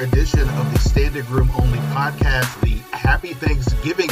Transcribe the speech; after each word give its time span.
edition 0.00 0.40
of 0.40 0.72
the 0.72 0.78
Standig 0.78 1.28
Room 1.30 1.50
Only 1.58 1.78
podcast, 1.78 2.60
the 2.60 2.76
Happy 2.96 3.32
Thanksgiving 3.32 4.10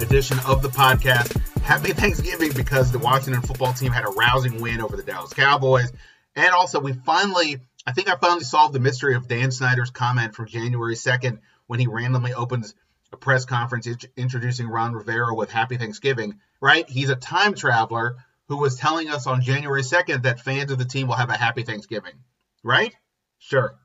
edition 0.00 0.38
of 0.46 0.62
the 0.62 0.68
podcast. 0.68 1.36
Happy 1.62 1.92
Thanksgiving 1.92 2.52
because 2.54 2.92
the 2.92 2.98
Washington 2.98 3.40
football 3.42 3.72
team 3.72 3.92
had 3.92 4.04
a 4.04 4.08
rousing 4.08 4.60
win 4.60 4.80
over 4.80 4.96
the 4.96 5.02
Dallas 5.02 5.32
Cowboys. 5.32 5.92
And 6.36 6.50
also, 6.50 6.80
we 6.80 6.92
finally, 6.92 7.60
I 7.86 7.92
think 7.92 8.10
I 8.10 8.16
finally 8.16 8.44
solved 8.44 8.74
the 8.74 8.80
mystery 8.80 9.14
of 9.14 9.26
Dan 9.26 9.50
Snyder's 9.50 9.90
comment 9.90 10.34
from 10.34 10.46
January 10.46 10.96
2nd 10.96 11.38
when 11.66 11.80
he 11.80 11.86
randomly 11.86 12.34
opens 12.34 12.74
a 13.12 13.16
press 13.16 13.44
conference 13.44 13.88
introducing 14.16 14.68
Ron 14.68 14.92
Rivera 14.92 15.34
with 15.34 15.50
Happy 15.50 15.78
Thanksgiving, 15.78 16.40
right? 16.60 16.88
He's 16.88 17.10
a 17.10 17.16
time 17.16 17.54
traveler 17.54 18.16
who 18.48 18.58
was 18.58 18.76
telling 18.76 19.08
us 19.08 19.26
on 19.26 19.40
January 19.40 19.82
2nd 19.82 20.24
that 20.24 20.40
fans 20.40 20.70
of 20.70 20.78
the 20.78 20.84
team 20.84 21.06
will 21.06 21.14
have 21.14 21.30
a 21.30 21.36
Happy 21.36 21.62
Thanksgiving, 21.62 22.14
right? 22.62 22.94
Sure. 23.38 23.78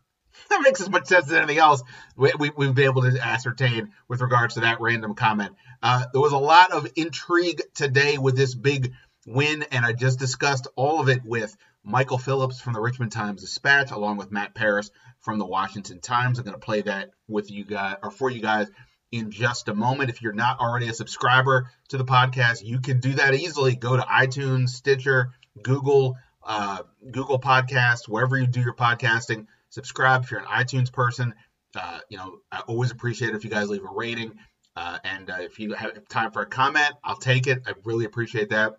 That 0.49 0.61
makes 0.61 0.81
as 0.81 0.89
much 0.89 1.07
sense 1.07 1.27
as 1.27 1.33
anything 1.33 1.57
else 1.57 1.83
we, 2.15 2.31
we, 2.39 2.51
we've 2.55 2.73
been 2.73 2.85
able 2.85 3.03
to 3.03 3.19
ascertain 3.19 3.91
with 4.07 4.21
regards 4.21 4.55
to 4.55 4.61
that 4.61 4.81
random 4.81 5.13
comment. 5.13 5.55
Uh, 5.81 6.05
there 6.11 6.21
was 6.21 6.33
a 6.33 6.37
lot 6.37 6.71
of 6.71 6.87
intrigue 6.95 7.61
today 7.75 8.17
with 8.17 8.35
this 8.35 8.55
big 8.55 8.93
win, 9.25 9.63
and 9.71 9.85
I 9.85 9.93
just 9.93 10.19
discussed 10.19 10.67
all 10.75 10.99
of 10.99 11.09
it 11.09 11.21
with 11.23 11.55
Michael 11.83 12.17
Phillips 12.17 12.59
from 12.59 12.73
the 12.73 12.81
Richmond 12.81 13.11
Times 13.11 13.41
Dispatch, 13.41 13.91
along 13.91 14.17
with 14.17 14.31
Matt 14.31 14.55
Paras 14.55 14.91
from 15.19 15.39
the 15.39 15.45
Washington 15.45 15.99
Times. 15.99 16.39
I'm 16.39 16.45
going 16.45 16.59
to 16.59 16.65
play 16.65 16.81
that 16.81 17.11
with 17.27 17.51
you 17.51 17.63
guys 17.65 17.95
or 18.03 18.11
for 18.11 18.29
you 18.29 18.41
guys 18.41 18.67
in 19.11 19.31
just 19.31 19.67
a 19.67 19.73
moment. 19.73 20.09
If 20.09 20.21
you're 20.21 20.33
not 20.33 20.59
already 20.59 20.87
a 20.89 20.93
subscriber 20.93 21.69
to 21.89 21.97
the 21.97 22.05
podcast, 22.05 22.63
you 22.63 22.79
can 22.79 22.99
do 22.99 23.13
that 23.13 23.33
easily. 23.35 23.75
Go 23.75 23.95
to 23.95 24.03
iTunes, 24.03 24.69
Stitcher, 24.69 25.31
Google, 25.61 26.17
uh, 26.45 26.79
Google 27.11 27.39
Podcasts, 27.39 28.07
wherever 28.07 28.37
you 28.37 28.47
do 28.47 28.61
your 28.61 28.75
podcasting 28.75 29.47
subscribe 29.77 30.23
if 30.23 30.31
you're 30.31 30.39
an 30.39 30.47
iTunes 30.47 30.91
person. 30.91 31.35
Uh, 31.75 31.99
you 32.09 32.17
know, 32.17 32.39
I 32.51 32.61
always 32.61 32.89
appreciate 32.89 33.29
it 33.29 33.35
if 33.35 33.43
you 33.43 33.51
guys 33.51 33.69
leave 33.69 33.83
a 33.83 33.93
rating. 33.93 34.33
Uh, 34.75 34.97
and 35.03 35.29
uh, 35.29 35.37
if 35.39 35.59
you 35.59 35.73
have 35.73 36.07
time 36.07 36.31
for 36.31 36.41
a 36.41 36.45
comment, 36.47 36.93
I'll 37.03 37.17
take 37.17 37.45
it. 37.45 37.61
I 37.67 37.73
really 37.83 38.05
appreciate 38.05 38.49
that. 38.49 38.73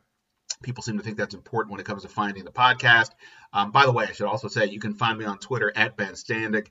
People 0.62 0.82
seem 0.82 0.96
to 0.98 1.04
think 1.04 1.16
that's 1.16 1.34
important 1.34 1.70
when 1.70 1.80
it 1.80 1.86
comes 1.86 2.02
to 2.02 2.08
finding 2.08 2.44
the 2.44 2.50
podcast. 2.50 3.10
Um, 3.52 3.70
by 3.70 3.84
the 3.84 3.92
way, 3.92 4.06
I 4.08 4.12
should 4.12 4.26
also 4.26 4.48
say 4.48 4.66
you 4.66 4.80
can 4.80 4.94
find 4.94 5.16
me 5.18 5.24
on 5.24 5.38
Twitter 5.38 5.72
at 5.76 5.96
Ben 5.96 6.14
Standig, 6.14 6.66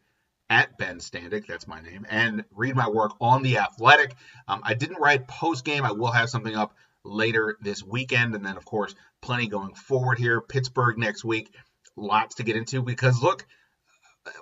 at 0.49 0.77
Ben 0.77 0.99
Standig, 0.99 1.45
that's 1.47 1.67
my 1.67 1.79
name, 1.81 2.05
and 2.09 2.43
read 2.51 2.75
my 2.75 2.89
work 2.89 3.13
on 3.21 3.43
The 3.43 3.59
Athletic. 3.59 4.15
Um, 4.47 4.61
I 4.63 4.73
didn't 4.73 4.99
write 4.99 5.27
post 5.27 5.63
game. 5.63 5.85
I 5.85 5.91
will 5.93 6.11
have 6.11 6.29
something 6.29 6.55
up 6.55 6.75
later 7.05 7.57
this 7.61 7.83
weekend. 7.83 8.35
And 8.35 8.45
then, 8.45 8.57
of 8.57 8.65
course, 8.65 8.93
plenty 9.21 9.47
going 9.47 9.73
forward 9.73 10.19
here. 10.19 10.41
Pittsburgh 10.41 10.97
next 10.97 11.23
week. 11.23 11.53
Lots 11.95 12.35
to 12.35 12.43
get 12.43 12.55
into 12.55 12.81
because, 12.81 13.21
look, 13.21 13.45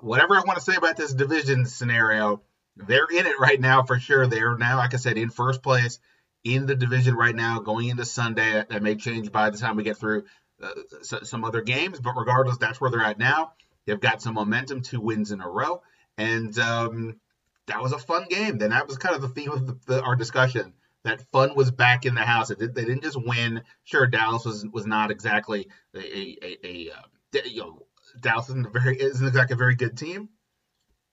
whatever 0.01 0.35
I 0.35 0.41
want 0.41 0.57
to 0.57 0.63
say 0.63 0.75
about 0.75 0.97
this 0.97 1.13
division 1.13 1.65
scenario, 1.65 2.41
they're 2.75 3.07
in 3.11 3.25
it 3.25 3.39
right 3.39 3.59
now 3.59 3.83
for 3.83 3.99
sure. 3.99 4.27
They're 4.27 4.57
now, 4.57 4.77
like 4.77 4.93
I 4.93 4.97
said, 4.97 5.17
in 5.17 5.29
first 5.29 5.61
place 5.61 5.99
in 6.43 6.65
the 6.65 6.75
division 6.75 7.15
right 7.15 7.35
now, 7.35 7.59
going 7.59 7.89
into 7.89 8.05
Sunday. 8.05 8.63
That 8.69 8.83
may 8.83 8.95
change 8.95 9.31
by 9.31 9.49
the 9.49 9.57
time 9.57 9.75
we 9.75 9.83
get 9.83 9.97
through 9.97 10.25
uh, 10.61 10.69
some 11.01 11.43
other 11.43 11.61
games, 11.61 11.99
but 11.99 12.13
regardless, 12.15 12.57
that's 12.57 12.79
where 12.79 12.91
they're 12.91 13.01
at 13.01 13.19
now. 13.19 13.53
They've 13.85 13.99
got 13.99 14.21
some 14.21 14.35
momentum, 14.35 14.81
two 14.81 15.01
wins 15.01 15.31
in 15.31 15.41
a 15.41 15.47
row, 15.49 15.81
and 16.17 16.57
um, 16.59 17.19
that 17.67 17.81
was 17.81 17.91
a 17.91 17.99
fun 17.99 18.25
game. 18.29 18.57
Then 18.57 18.71
that 18.71 18.87
was 18.87 18.97
kind 18.97 19.15
of 19.15 19.21
the 19.21 19.27
theme 19.27 19.51
of 19.51 19.67
the, 19.67 19.79
the, 19.85 20.01
our 20.01 20.15
discussion. 20.15 20.73
That 21.03 21.21
fun 21.31 21.55
was 21.55 21.69
back 21.69 22.05
in 22.05 22.15
the 22.15 22.21
house. 22.21 22.47
Did, 22.47 22.73
they 22.73 22.85
didn't 22.85 23.03
just 23.03 23.21
win. 23.21 23.61
Sure, 23.83 24.07
Dallas 24.07 24.45
was 24.45 24.65
was 24.65 24.87
not 24.87 25.11
exactly 25.11 25.67
a, 25.93 25.99
a, 25.99 26.37
a, 26.41 26.57
a 26.63 26.91
uh, 26.91 27.39
you 27.45 27.61
know 27.61 27.85
Dallas 28.21 28.49
isn't 28.49 28.71
very 28.73 28.99
isn't 28.99 29.27
exactly 29.27 29.53
a 29.55 29.57
very 29.57 29.75
good 29.75 29.97
team, 29.97 30.29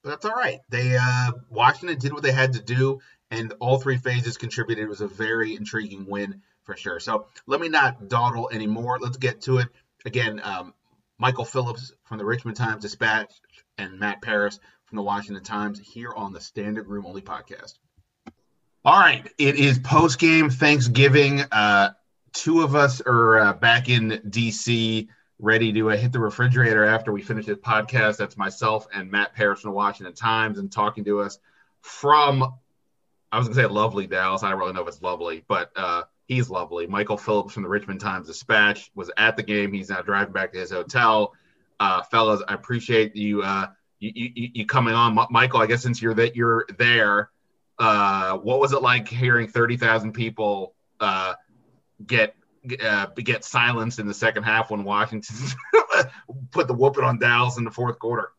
but 0.02 0.10
that's 0.10 0.24
all 0.24 0.32
right. 0.34 0.60
They 0.68 0.96
uh, 1.00 1.32
Washington 1.50 1.98
did 1.98 2.12
what 2.12 2.22
they 2.22 2.32
had 2.32 2.54
to 2.54 2.62
do, 2.62 3.00
and 3.30 3.52
all 3.60 3.78
three 3.78 3.96
phases 3.96 4.36
contributed. 4.36 4.84
It 4.84 4.88
was 4.88 5.00
a 5.00 5.08
very 5.08 5.56
intriguing 5.56 6.06
win 6.06 6.42
for 6.64 6.76
sure. 6.76 7.00
So 7.00 7.26
let 7.46 7.60
me 7.60 7.68
not 7.68 8.08
dawdle 8.08 8.50
anymore. 8.52 8.98
Let's 9.00 9.16
get 9.16 9.42
to 9.42 9.58
it. 9.58 9.68
Again, 10.04 10.40
um, 10.42 10.74
Michael 11.18 11.44
Phillips 11.44 11.92
from 12.04 12.18
the 12.18 12.24
Richmond 12.24 12.56
Times 12.56 12.82
Dispatch 12.82 13.32
and 13.78 13.98
Matt 13.98 14.22
Paras 14.22 14.58
from 14.86 14.96
the 14.96 15.02
Washington 15.02 15.44
Times 15.44 15.80
here 15.80 16.12
on 16.12 16.32
the 16.32 16.40
Standig 16.40 16.86
Room 16.86 17.06
Only 17.06 17.22
podcast. 17.22 17.74
All 18.84 18.98
right, 18.98 19.28
it 19.38 19.56
is 19.56 19.78
post 19.78 20.18
game 20.18 20.50
Thanksgiving. 20.50 21.42
Uh, 21.52 21.90
two 22.32 22.62
of 22.62 22.74
us 22.74 23.00
are 23.00 23.38
uh, 23.38 23.52
back 23.52 23.88
in 23.88 24.20
DC 24.28 25.06
ready 25.42 25.72
to 25.72 25.90
uh, 25.90 25.96
hit 25.96 26.12
the 26.12 26.20
refrigerator 26.20 26.84
after 26.84 27.12
we 27.12 27.20
finish 27.20 27.46
this 27.46 27.58
podcast. 27.58 28.16
That's 28.16 28.36
myself 28.36 28.86
and 28.94 29.10
Matt 29.10 29.34
Paras 29.34 29.60
from 29.60 29.72
the 29.72 29.76
Washington 29.76 30.14
Times 30.14 30.56
and 30.56 30.70
talking 30.70 31.04
to 31.04 31.20
us 31.20 31.38
from, 31.80 32.54
I 33.32 33.38
was 33.38 33.48
going 33.48 33.56
to 33.56 33.62
say 33.62 33.66
lovely 33.66 34.06
Dallas. 34.06 34.44
I 34.44 34.50
don't 34.50 34.58
really 34.60 34.72
know 34.72 34.82
if 34.82 34.88
it's 34.88 35.02
lovely, 35.02 35.44
but 35.48 35.72
uh, 35.74 36.04
he's 36.26 36.48
lovely. 36.48 36.86
Michael 36.86 37.16
Phillips 37.16 37.54
from 37.54 37.64
the 37.64 37.68
Richmond 37.68 38.00
Times 38.00 38.28
Dispatch 38.28 38.92
was 38.94 39.10
at 39.16 39.36
the 39.36 39.42
game. 39.42 39.72
He's 39.72 39.90
now 39.90 40.00
driving 40.00 40.32
back 40.32 40.52
to 40.52 40.60
his 40.60 40.70
hotel. 40.70 41.34
Uh, 41.80 42.02
fellas, 42.02 42.40
I 42.46 42.54
appreciate 42.54 43.16
you, 43.16 43.42
uh, 43.42 43.66
you, 43.98 44.12
you, 44.14 44.50
you 44.54 44.66
coming 44.66 44.94
on. 44.94 45.18
M- 45.18 45.26
Michael, 45.30 45.60
I 45.60 45.66
guess 45.66 45.82
since 45.82 46.00
you're 46.00 46.14
that 46.14 46.36
you're 46.36 46.66
there, 46.78 47.30
uh, 47.80 48.38
what 48.38 48.60
was 48.60 48.72
it 48.72 48.80
like 48.80 49.08
hearing 49.08 49.48
30,000 49.48 50.12
people 50.12 50.76
uh, 51.00 51.34
get 52.06 52.36
uh, 52.82 53.06
get 53.06 53.44
silenced 53.44 53.98
in 53.98 54.06
the 54.06 54.14
second 54.14 54.44
half 54.44 54.70
when 54.70 54.84
Washington 54.84 55.36
put 56.50 56.68
the 56.68 56.74
whooping 56.74 57.04
on 57.04 57.18
Dallas 57.18 57.58
in 57.58 57.64
the 57.64 57.70
fourth 57.70 57.98
quarter. 57.98 58.30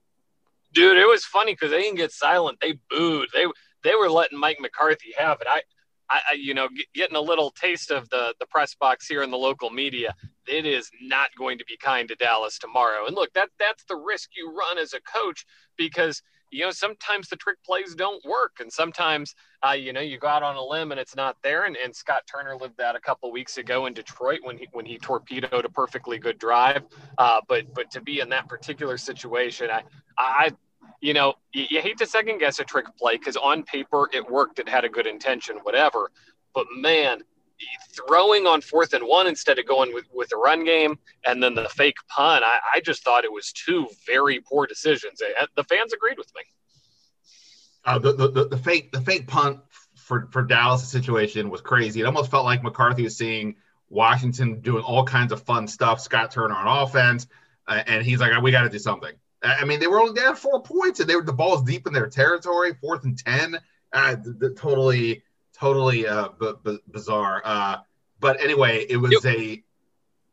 Dude, 0.74 0.98
it 0.98 1.08
was 1.08 1.24
funny 1.26 1.54
because 1.54 1.72
they 1.72 1.82
didn't 1.82 1.98
get 1.98 2.12
silent; 2.12 2.60
they 2.62 2.80
booed. 2.90 3.30
They 3.34 3.46
they 3.84 3.96
were 3.96 4.10
letting 4.10 4.40
Mike 4.40 4.60
McCarthy 4.60 5.14
have 5.18 5.40
it. 5.42 5.48
I, 5.50 5.62
I, 6.10 6.34
you 6.34 6.54
know, 6.54 6.68
getting 6.94 7.16
a 7.16 7.22
little 7.22 7.52
taste 7.52 7.92
of 7.92 8.10
the 8.10 8.34
the 8.40 8.46
press 8.48 8.76
box 8.76 9.08
here 9.08 9.24
in 9.24 9.32
the 9.32 9.38
local 9.38 9.70
media. 9.70 10.16
It 10.48 10.66
is 10.66 10.90
not 11.02 11.30
going 11.38 11.58
to 11.60 11.66
be 11.66 11.78
kind 11.78 12.08
to 12.10 12.16
Dallas 12.16 12.58
tomorrow. 12.58 13.06
And 13.06 13.16
look, 13.16 13.34
that 13.34 13.50
that's 13.60 13.84
the 13.86 13.96
risk 13.96 14.32
you 14.36 14.52
run 14.52 14.78
as 14.78 14.94
a 14.94 15.02
coach 15.02 15.46
because 15.78 16.22
you 16.54 16.64
know, 16.64 16.72
sometimes 16.72 17.30
the 17.30 17.36
trick 17.36 17.58
plays 17.66 17.96
don't 17.96 18.24
work. 18.24 18.58
And 18.60 18.72
sometimes, 18.72 19.34
uh, 19.68 19.72
you 19.72 19.92
know, 19.92 20.02
you 20.02 20.20
go 20.20 20.28
out 20.28 20.44
on 20.44 20.56
a 20.56 20.64
limb 20.64 20.92
and 20.92 21.00
it's 21.00 21.16
not 21.16 21.36
there. 21.42 21.64
And, 21.64 21.76
and 21.76 21.96
Scott 21.96 22.24
Turner 22.32 22.56
lived 22.56 22.78
that 22.78 22.96
a 22.96 23.00
couple 23.00 23.32
weeks 23.32 23.58
ago 23.58 23.88
in 23.88 23.94
Detroit 23.94 24.40
when 24.44 24.58
he, 24.60 24.68
when 24.72 24.86
he 24.86 25.00
torpedoed 25.00 25.66
a 25.66 25.70
perfectly 25.70 26.20
good 26.20 26.38
drive. 26.38 26.84
Uh, 27.18 27.42
but, 27.48 27.74
but 27.74 27.90
to 27.92 28.02
be 28.02 28.20
in 28.20 28.30
that 28.30 28.48
particular 28.48 28.98
situation, 28.98 29.70
I, 29.72 29.82
I, 30.18 30.52
you 31.02 31.14
know, 31.14 31.34
you, 31.54 31.66
you 31.72 31.82
hate 31.82 31.98
to 31.98 32.06
second 32.06 32.38
guess 32.38 32.60
a 32.60 32.64
trick 32.64 32.86
play 32.98 33.18
because 33.18 33.36
on 33.36 33.64
paper 33.64 34.10
it 34.14 34.30
worked. 34.30 34.60
It 34.60 34.70
had 34.70 34.86
a 34.86 34.90
good 34.90 35.08
intention, 35.08 35.58
whatever. 35.64 36.12
But 36.54 36.68
man, 36.78 37.22
throwing 38.08 38.46
on 38.48 38.62
fourth 38.62 38.94
and 38.94 39.06
one 39.06 39.28
instead 39.28 39.60
of 39.60 39.68
going 39.68 39.94
with, 39.94 40.06
with 40.14 40.30
the 40.30 40.38
run 40.38 40.64
game 40.64 40.98
and 41.26 41.42
then 41.42 41.56
the 41.56 41.70
fake 41.70 41.98
pun. 42.08 42.44
I, 42.44 42.60
I 42.76 42.80
just 42.80 43.04
thought 43.04 43.24
it 43.24 43.32
was 43.32 43.52
two 43.52 43.88
very 44.06 44.40
poor 44.40 44.68
decisions. 44.68 45.22
The 45.56 45.64
fans 45.64 45.94
agreed 45.94 46.18
with 46.18 46.32
me. 46.36 46.42
Uh, 47.86 48.00
the, 48.00 48.14
the, 48.14 48.48
the 48.48 48.58
fake 48.58 48.92
the 48.94 49.02
fake 49.02 49.28
punt 49.28 49.60
for 49.96 50.28
for 50.32 50.42
Dallas 50.42 50.88
situation 50.88 51.50
was 51.50 51.62
crazy. 51.62 52.02
It 52.02 52.06
almost 52.06 52.32
felt 52.32 52.46
like 52.46 52.64
McCarthy 52.64 53.04
was 53.04 53.18
seeing 53.18 53.56
Washington 53.90 54.62
doing 54.62 54.84
all 54.84 55.04
kinds 55.04 55.32
of 55.32 55.42
fun 55.42 55.68
stuff. 55.68 56.00
Scott 56.00 56.32
Turner 56.32 56.56
on 56.56 56.84
offense, 56.84 57.28
uh, 57.68 57.84
and 57.86 58.06
he's 58.06 58.20
like, 58.20 58.42
"We 58.42 58.52
got 58.52 58.64
to 58.64 58.70
do 58.70 58.80
something." 58.80 59.12
I 59.44 59.66
mean, 59.66 59.82
they 59.82 59.88
were 59.88 60.00
only 60.00 60.20
down 60.20 60.36
four 60.36 60.62
points, 60.62 61.02
and 61.02 61.10
they 61.10 61.16
were 61.16 61.24
the 61.24 61.34
ball's 61.34 61.64
deep 61.64 61.86
in 61.86 61.92
their 61.92 62.08
territory, 62.08 62.74
fourth 62.80 63.04
and 63.04 63.18
ten. 63.18 63.60
Uh, 63.92 64.16
the, 64.16 64.32
the, 64.32 64.50
totally 64.52 65.24
totally 65.64 66.06
uh, 66.06 66.30
b- 66.40 66.54
b- 66.64 66.80
bizarre. 66.92 67.42
Uh, 67.46 67.78
but 68.20 68.42
anyway, 68.42 68.86
it 68.90 68.98
was 68.98 69.14
yep. 69.24 69.26
a, 69.26 69.64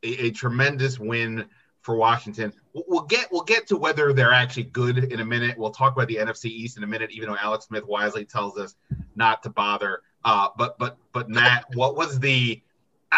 a, 0.02 0.26
a 0.26 0.30
tremendous 0.32 0.98
win 0.98 1.46
for 1.82 1.94
Washington. 1.94 2.52
We'll 2.74 3.02
get 3.02 3.28
we'll 3.30 3.44
get 3.44 3.68
to 3.68 3.76
whether 3.76 4.12
they're 4.12 4.32
actually 4.32 4.64
good 4.64 4.98
in 5.12 5.20
a 5.20 5.24
minute. 5.24 5.56
We'll 5.56 5.70
talk 5.70 5.94
about 5.94 6.08
the 6.08 6.16
NFC 6.16 6.46
East 6.46 6.76
in 6.76 6.82
a 6.82 6.86
minute, 6.86 7.10
even 7.12 7.28
though 7.28 7.38
Alex 7.40 7.66
Smith 7.66 7.84
wisely 7.86 8.24
tells 8.24 8.58
us 8.58 8.74
not 9.14 9.42
to 9.44 9.50
bother. 9.50 10.02
Uh, 10.24 10.48
but 10.58 10.78
but 10.78 10.98
but 11.12 11.28
Matt, 11.28 11.64
what 11.74 11.96
was 11.96 12.18
the? 12.18 12.60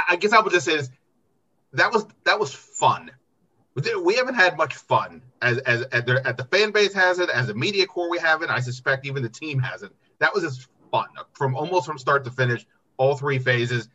I 0.09 0.17
guess 0.17 0.33
I 0.33 0.41
would 0.41 0.53
just 0.53 0.67
say 0.67 0.75
is 0.75 0.91
that 1.73 1.93
was 1.93 2.07
that 2.25 2.39
was 2.39 2.55
fun. 2.55 3.11
We 4.05 4.15
haven't 4.15 4.35
had 4.35 4.59
much 4.59 4.75
fun 4.75 5.23
as 5.41 5.59
as 5.59 5.83
at 5.93 6.07
the, 6.07 6.27
at 6.27 6.37
the 6.37 6.45
fan 6.45 6.73
base 6.73 6.93
has 6.93 7.19
it, 7.19 7.31
as 7.31 7.49
a 7.49 7.55
media 7.55 7.87
corps 7.87 8.11
we 8.11 8.19
haven't. 8.19 8.51
I 8.51 8.61
suspect 8.61 9.07
even 9.07 9.23
the 9.23 9.31
team 9.31 9.59
hasn't. 9.59 9.95
That 10.19 10.33
was 10.33 10.45
as 10.45 10.69
fun 10.93 11.09
from 11.33 11.57
almost 11.57 11.87
from 11.87 11.99
start 11.99 12.23
to 12.25 12.31
finish. 12.31 12.65
All 12.99 13.17
three 13.17 13.41
phases 13.41 13.89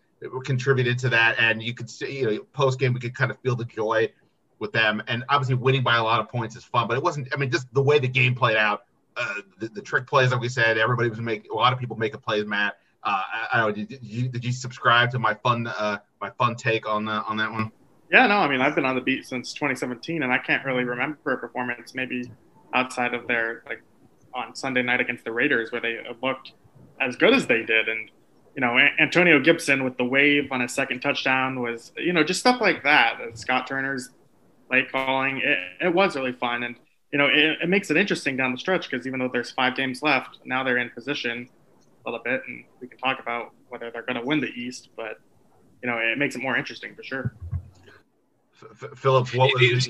contributed 0.43 0.97
to 0.99 1.09
that, 1.09 1.35
and 1.39 1.63
you 1.63 1.73
could 1.73 1.89
see, 1.89 2.19
you 2.19 2.25
know, 2.25 2.39
post 2.51 2.79
game 2.79 2.93
we 2.93 2.99
could 2.99 3.15
kind 3.15 3.31
of 3.31 3.39
feel 3.39 3.55
the 3.55 3.63
joy 3.63 4.11
with 4.59 4.73
them. 4.73 5.01
And 5.07 5.23
obviously, 5.29 5.55
winning 5.55 5.83
by 5.83 5.97
a 5.97 6.03
lot 6.03 6.19
of 6.19 6.27
points 6.27 6.55
is 6.55 6.65
fun, 6.65 6.87
but 6.87 6.97
it 6.97 7.03
wasn't. 7.03 7.29
I 7.33 7.37
mean, 7.37 7.51
just 7.51 7.71
the 7.73 7.81
way 7.81 7.99
the 7.99 8.07
game 8.07 8.35
played 8.35 8.57
out, 8.57 8.83
uh, 9.15 9.35
the, 9.59 9.69
the, 9.69 9.81
trick 9.81 10.07
plays, 10.07 10.31
like 10.31 10.41
we 10.41 10.49
said, 10.49 10.77
everybody 10.77 11.09
was 11.09 11.21
making 11.21 11.51
a 11.51 11.55
lot 11.55 11.71
of 11.71 11.79
people 11.79 11.95
making 11.95 12.19
plays. 12.19 12.45
Matt, 12.45 12.77
uh, 13.03 13.21
I, 13.31 13.47
I, 13.53 13.57
don't 13.57 13.77
know. 13.77 13.85
Did, 13.85 13.99
you 14.01 14.27
did 14.27 14.43
you 14.43 14.51
subscribe 14.51 15.11
to 15.11 15.19
my 15.19 15.35
fun 15.35 15.67
uh, 15.67 15.99
my 16.19 16.31
fun 16.31 16.55
take 16.55 16.87
on 16.87 17.05
the, 17.05 17.23
on 17.23 17.37
that 17.37 17.51
one? 17.51 17.71
Yeah, 18.11 18.25
no. 18.27 18.37
I 18.37 18.47
mean, 18.47 18.61
I've 18.61 18.75
been 18.75 18.85
on 18.85 18.95
the 18.95 19.01
beat 19.01 19.25
since 19.25 19.53
2017, 19.53 20.23
and 20.23 20.31
I 20.31 20.37
can't 20.37 20.65
really 20.65 20.83
remember 20.83 21.33
a 21.33 21.37
performance 21.37 21.93
maybe 21.93 22.31
outside 22.73 23.13
of 23.13 23.27
their 23.27 23.63
like 23.67 23.81
on 24.33 24.55
Sunday 24.55 24.81
night 24.81 25.01
against 25.01 25.23
the 25.23 25.31
Raiders 25.31 25.71
where 25.71 25.81
they 25.81 25.99
looked 26.21 26.53
as 26.99 27.15
good 27.15 27.33
as 27.33 27.47
they 27.47 27.63
did. 27.63 27.89
And 27.89 28.09
you 28.55 28.61
know, 28.61 28.77
Antonio 28.99 29.39
Gibson 29.39 29.83
with 29.83 29.97
the 29.97 30.03
wave 30.03 30.51
on 30.51 30.61
his 30.61 30.73
second 30.73 31.01
touchdown 31.01 31.61
was 31.61 31.91
you 31.97 32.13
know 32.13 32.23
just 32.23 32.39
stuff 32.39 32.61
like 32.61 32.83
that. 32.83 33.19
Scott 33.35 33.67
Turner's 33.67 34.09
play 34.69 34.85
calling 34.91 35.37
it, 35.37 35.57
it 35.87 35.93
was 35.93 36.15
really 36.15 36.33
fun 36.33 36.63
and. 36.63 36.75
You 37.09 37.17
know, 37.17 37.27
it, 37.27 37.59
it 37.63 37.69
makes 37.69 37.89
it 37.89 37.95
interesting 37.95 38.35
down 38.35 38.51
the 38.51 38.57
stretch 38.57 38.91
because 38.91 39.07
even 39.07 39.21
though 39.21 39.29
there's 39.31 39.49
five 39.51 39.77
games 39.77 40.03
left, 40.03 40.39
now 40.43 40.61
they're 40.65 40.77
in 40.77 40.89
position 40.89 41.47
a 42.05 42.09
little 42.09 42.23
bit, 42.23 42.41
and 42.47 42.65
we 42.81 42.87
can 42.87 42.97
talk 42.97 43.19
about 43.19 43.53
whether 43.69 43.91
they're 43.91 44.01
going 44.01 44.19
to 44.19 44.25
win 44.25 44.39
the 44.39 44.47
East. 44.47 44.89
But 44.95 45.19
you 45.81 45.89
know, 45.89 45.97
it 45.97 46.17
makes 46.17 46.35
it 46.35 46.41
more 46.41 46.57
interesting 46.57 46.95
for 46.95 47.03
sure. 47.03 47.35
Phillips, 48.95 49.33
what 49.33 49.51
was 49.53 49.87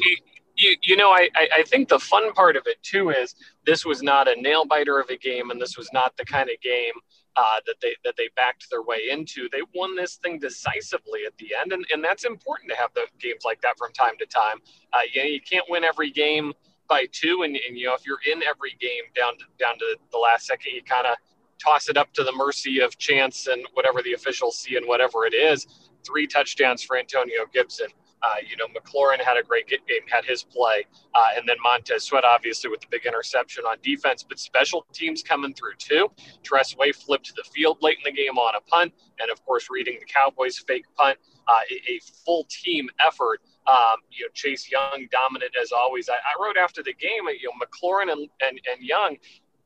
you, 0.57 0.75
you 0.81 0.97
know, 0.97 1.11
I, 1.11 1.29
I 1.35 1.63
think 1.63 1.87
the 1.87 1.99
fun 1.99 2.33
part 2.33 2.55
of 2.55 2.63
it 2.65 2.81
too 2.81 3.11
is 3.11 3.35
this 3.65 3.85
was 3.85 4.01
not 4.01 4.27
a 4.27 4.39
nail 4.41 4.65
biter 4.65 4.99
of 4.99 5.09
a 5.09 5.17
game, 5.17 5.51
and 5.51 5.61
this 5.61 5.77
was 5.77 5.89
not 5.93 6.17
the 6.17 6.25
kind 6.25 6.49
of 6.49 6.59
game 6.61 6.93
uh, 7.35 7.59
that 7.67 7.75
they 7.81 7.95
that 8.03 8.15
they 8.17 8.29
backed 8.35 8.67
their 8.71 8.81
way 8.81 9.09
into. 9.11 9.47
They 9.51 9.61
won 9.75 9.95
this 9.95 10.15
thing 10.15 10.39
decisively 10.39 11.21
at 11.25 11.37
the 11.37 11.51
end, 11.59 11.73
and, 11.73 11.85
and 11.93 12.03
that's 12.03 12.25
important 12.25 12.71
to 12.71 12.75
have 12.75 12.91
the 12.95 13.05
games 13.19 13.43
like 13.45 13.61
that 13.61 13.77
from 13.77 13.93
time 13.93 14.17
to 14.19 14.25
time. 14.25 14.57
Uh, 14.93 14.99
you, 15.13 15.21
know, 15.21 15.29
you 15.29 15.41
can't 15.41 15.65
win 15.69 15.83
every 15.83 16.09
game 16.09 16.53
by 16.89 17.05
two, 17.11 17.43
and, 17.43 17.55
and 17.67 17.77
you 17.77 17.85
know 17.85 17.93
if 17.93 18.05
you're 18.05 18.19
in 18.31 18.41
every 18.43 18.75
game 18.79 19.03
down 19.15 19.33
to, 19.37 19.45
down 19.59 19.77
to 19.77 19.95
the 20.11 20.17
last 20.17 20.47
second, 20.47 20.73
you 20.73 20.81
kind 20.81 21.05
of 21.05 21.15
toss 21.63 21.89
it 21.89 21.97
up 21.97 22.11
to 22.13 22.23
the 22.23 22.31
mercy 22.31 22.79
of 22.79 22.97
chance 22.97 23.47
and 23.47 23.65
whatever 23.73 24.01
the 24.01 24.13
officials 24.13 24.59
see 24.59 24.75
and 24.75 24.87
whatever 24.87 25.25
it 25.25 25.33
is. 25.33 25.67
Three 26.05 26.27
touchdowns 26.27 26.83
for 26.83 26.97
Antonio 26.97 27.45
Gibson. 27.51 27.87
Uh, 28.23 28.35
you 28.47 28.57
know, 28.57 28.65
McLaurin 28.67 29.19
had 29.19 29.37
a 29.37 29.43
great 29.43 29.67
game, 29.67 29.79
had 30.09 30.25
his 30.25 30.43
play, 30.43 30.85
uh, 31.13 31.37
and 31.37 31.47
then 31.47 31.57
Montez 31.63 32.03
Sweat 32.03 32.23
obviously 32.23 32.69
with 32.69 32.81
the 32.81 32.87
big 32.89 33.05
interception 33.05 33.63
on 33.65 33.77
defense, 33.83 34.23
but 34.27 34.39
special 34.39 34.85
teams 34.91 35.21
coming 35.21 35.53
through 35.53 35.75
too. 35.77 36.09
Tress 36.43 36.75
Way 36.75 36.91
flipped 36.91 37.35
the 37.35 37.43
field 37.53 37.77
late 37.81 37.97
in 37.97 38.11
the 38.11 38.17
game 38.17 38.37
on 38.37 38.55
a 38.55 38.61
punt, 38.61 38.93
and 39.19 39.29
of 39.29 39.43
course, 39.45 39.67
reading 39.69 39.97
the 39.99 40.05
Cowboys' 40.05 40.57
fake 40.57 40.85
punt, 40.95 41.17
uh, 41.47 41.51
a, 41.71 41.91
a, 41.91 41.99
full 42.25 42.45
team 42.49 42.89
effort. 43.05 43.41
Um, 43.67 43.99
you 44.09 44.25
know, 44.25 44.29
Chase 44.33 44.71
Young 44.71 45.07
dominant 45.11 45.51
as 45.61 45.71
always. 45.71 46.09
I, 46.09 46.13
I 46.13 46.43
wrote 46.43 46.57
after 46.57 46.81
the 46.81 46.93
game, 46.93 47.27
you 47.39 47.49
know, 47.49 47.65
McLaurin 47.65 48.11
and, 48.11 48.29
and, 48.41 48.59
and 48.71 48.81
Young, 48.81 49.17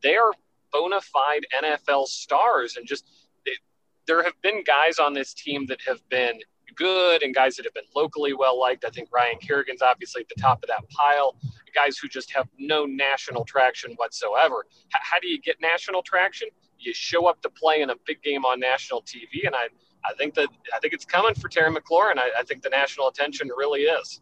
they 0.01 0.15
are 0.15 0.31
bona 0.71 1.01
fide 1.01 1.45
NFL 1.63 2.07
stars. 2.07 2.77
And 2.77 2.87
just 2.87 3.05
it, 3.45 3.59
there 4.07 4.23
have 4.23 4.39
been 4.41 4.63
guys 4.63 4.99
on 4.99 5.13
this 5.13 5.33
team 5.33 5.65
that 5.67 5.79
have 5.85 6.07
been 6.09 6.39
good 6.75 7.23
and 7.23 7.33
guys 7.33 7.55
that 7.55 7.65
have 7.65 7.73
been 7.73 7.85
locally 7.95 8.33
well 8.33 8.59
liked. 8.59 8.85
I 8.85 8.89
think 8.89 9.09
Ryan 9.11 9.37
Kerrigan's 9.39 9.81
obviously 9.81 10.21
at 10.21 10.29
the 10.29 10.41
top 10.41 10.63
of 10.63 10.67
that 10.69 10.83
pile. 10.89 11.35
Guys 11.73 11.97
who 11.97 12.07
just 12.07 12.31
have 12.31 12.47
no 12.57 12.85
national 12.85 13.45
traction 13.45 13.93
whatsoever. 13.93 14.65
H- 14.93 15.01
how 15.01 15.19
do 15.19 15.27
you 15.27 15.39
get 15.39 15.55
national 15.61 16.01
traction? 16.01 16.49
You 16.77 16.93
show 16.93 17.27
up 17.27 17.41
to 17.43 17.49
play 17.49 17.81
in 17.81 17.89
a 17.89 17.95
big 18.05 18.21
game 18.21 18.43
on 18.43 18.59
national 18.59 19.03
TV, 19.03 19.45
and 19.45 19.55
I, 19.55 19.67
I 20.05 20.13
think 20.17 20.33
that 20.33 20.49
I 20.75 20.79
think 20.79 20.93
it's 20.93 21.05
coming 21.05 21.33
for 21.35 21.47
Terry 21.47 21.73
McLaurin. 21.73 22.17
I, 22.17 22.29
I 22.39 22.43
think 22.43 22.61
the 22.61 22.69
national 22.69 23.07
attention 23.07 23.49
really 23.55 23.81
is. 23.81 24.19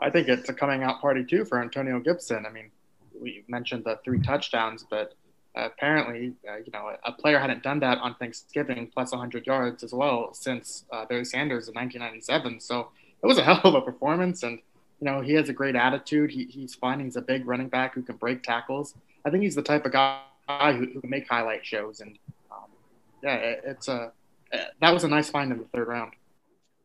I 0.00 0.10
think 0.10 0.28
it's 0.28 0.48
a 0.48 0.52
coming 0.52 0.82
out 0.82 1.00
party 1.00 1.24
too 1.24 1.44
for 1.44 1.62
Antonio 1.62 2.00
Gibson. 2.00 2.44
I 2.46 2.52
mean, 2.52 2.70
we 3.18 3.44
mentioned 3.48 3.84
the 3.84 3.98
three 4.04 4.20
touchdowns, 4.20 4.84
but 4.90 5.14
apparently, 5.54 6.34
uh, 6.48 6.56
you 6.56 6.72
know, 6.72 6.94
a 7.04 7.12
player 7.12 7.38
hadn't 7.38 7.62
done 7.62 7.80
that 7.80 7.98
on 7.98 8.14
Thanksgiving 8.14 8.90
plus 8.92 9.12
100 9.12 9.46
yards 9.46 9.82
as 9.84 9.92
well 9.92 10.32
since 10.34 10.84
uh, 10.92 11.04
Barry 11.04 11.24
Sanders 11.24 11.68
in 11.68 11.74
1997. 11.74 12.60
So 12.60 12.90
it 13.22 13.26
was 13.26 13.38
a 13.38 13.42
hell 13.44 13.60
of 13.64 13.74
a 13.74 13.80
performance, 13.80 14.42
and 14.42 14.58
you 15.00 15.06
know, 15.06 15.20
he 15.20 15.34
has 15.34 15.48
a 15.48 15.52
great 15.52 15.76
attitude. 15.76 16.30
He, 16.30 16.44
he's 16.44 16.74
fun. 16.74 17.00
He's 17.00 17.16
a 17.16 17.22
big 17.22 17.46
running 17.46 17.68
back 17.68 17.94
who 17.94 18.02
can 18.02 18.16
break 18.16 18.42
tackles. 18.42 18.94
I 19.24 19.30
think 19.30 19.42
he's 19.42 19.54
the 19.54 19.62
type 19.62 19.84
of 19.84 19.92
guy 19.92 20.20
who, 20.48 20.86
who 20.86 21.00
can 21.00 21.10
make 21.10 21.28
highlight 21.28 21.64
shows, 21.66 22.00
and 22.00 22.18
um, 22.50 22.70
yeah, 23.22 23.34
it, 23.34 23.62
it's 23.64 23.88
a 23.88 24.12
that 24.80 24.92
was 24.92 25.04
a 25.04 25.08
nice 25.08 25.30
find 25.30 25.52
in 25.52 25.58
the 25.58 25.64
third 25.64 25.88
round. 25.88 26.12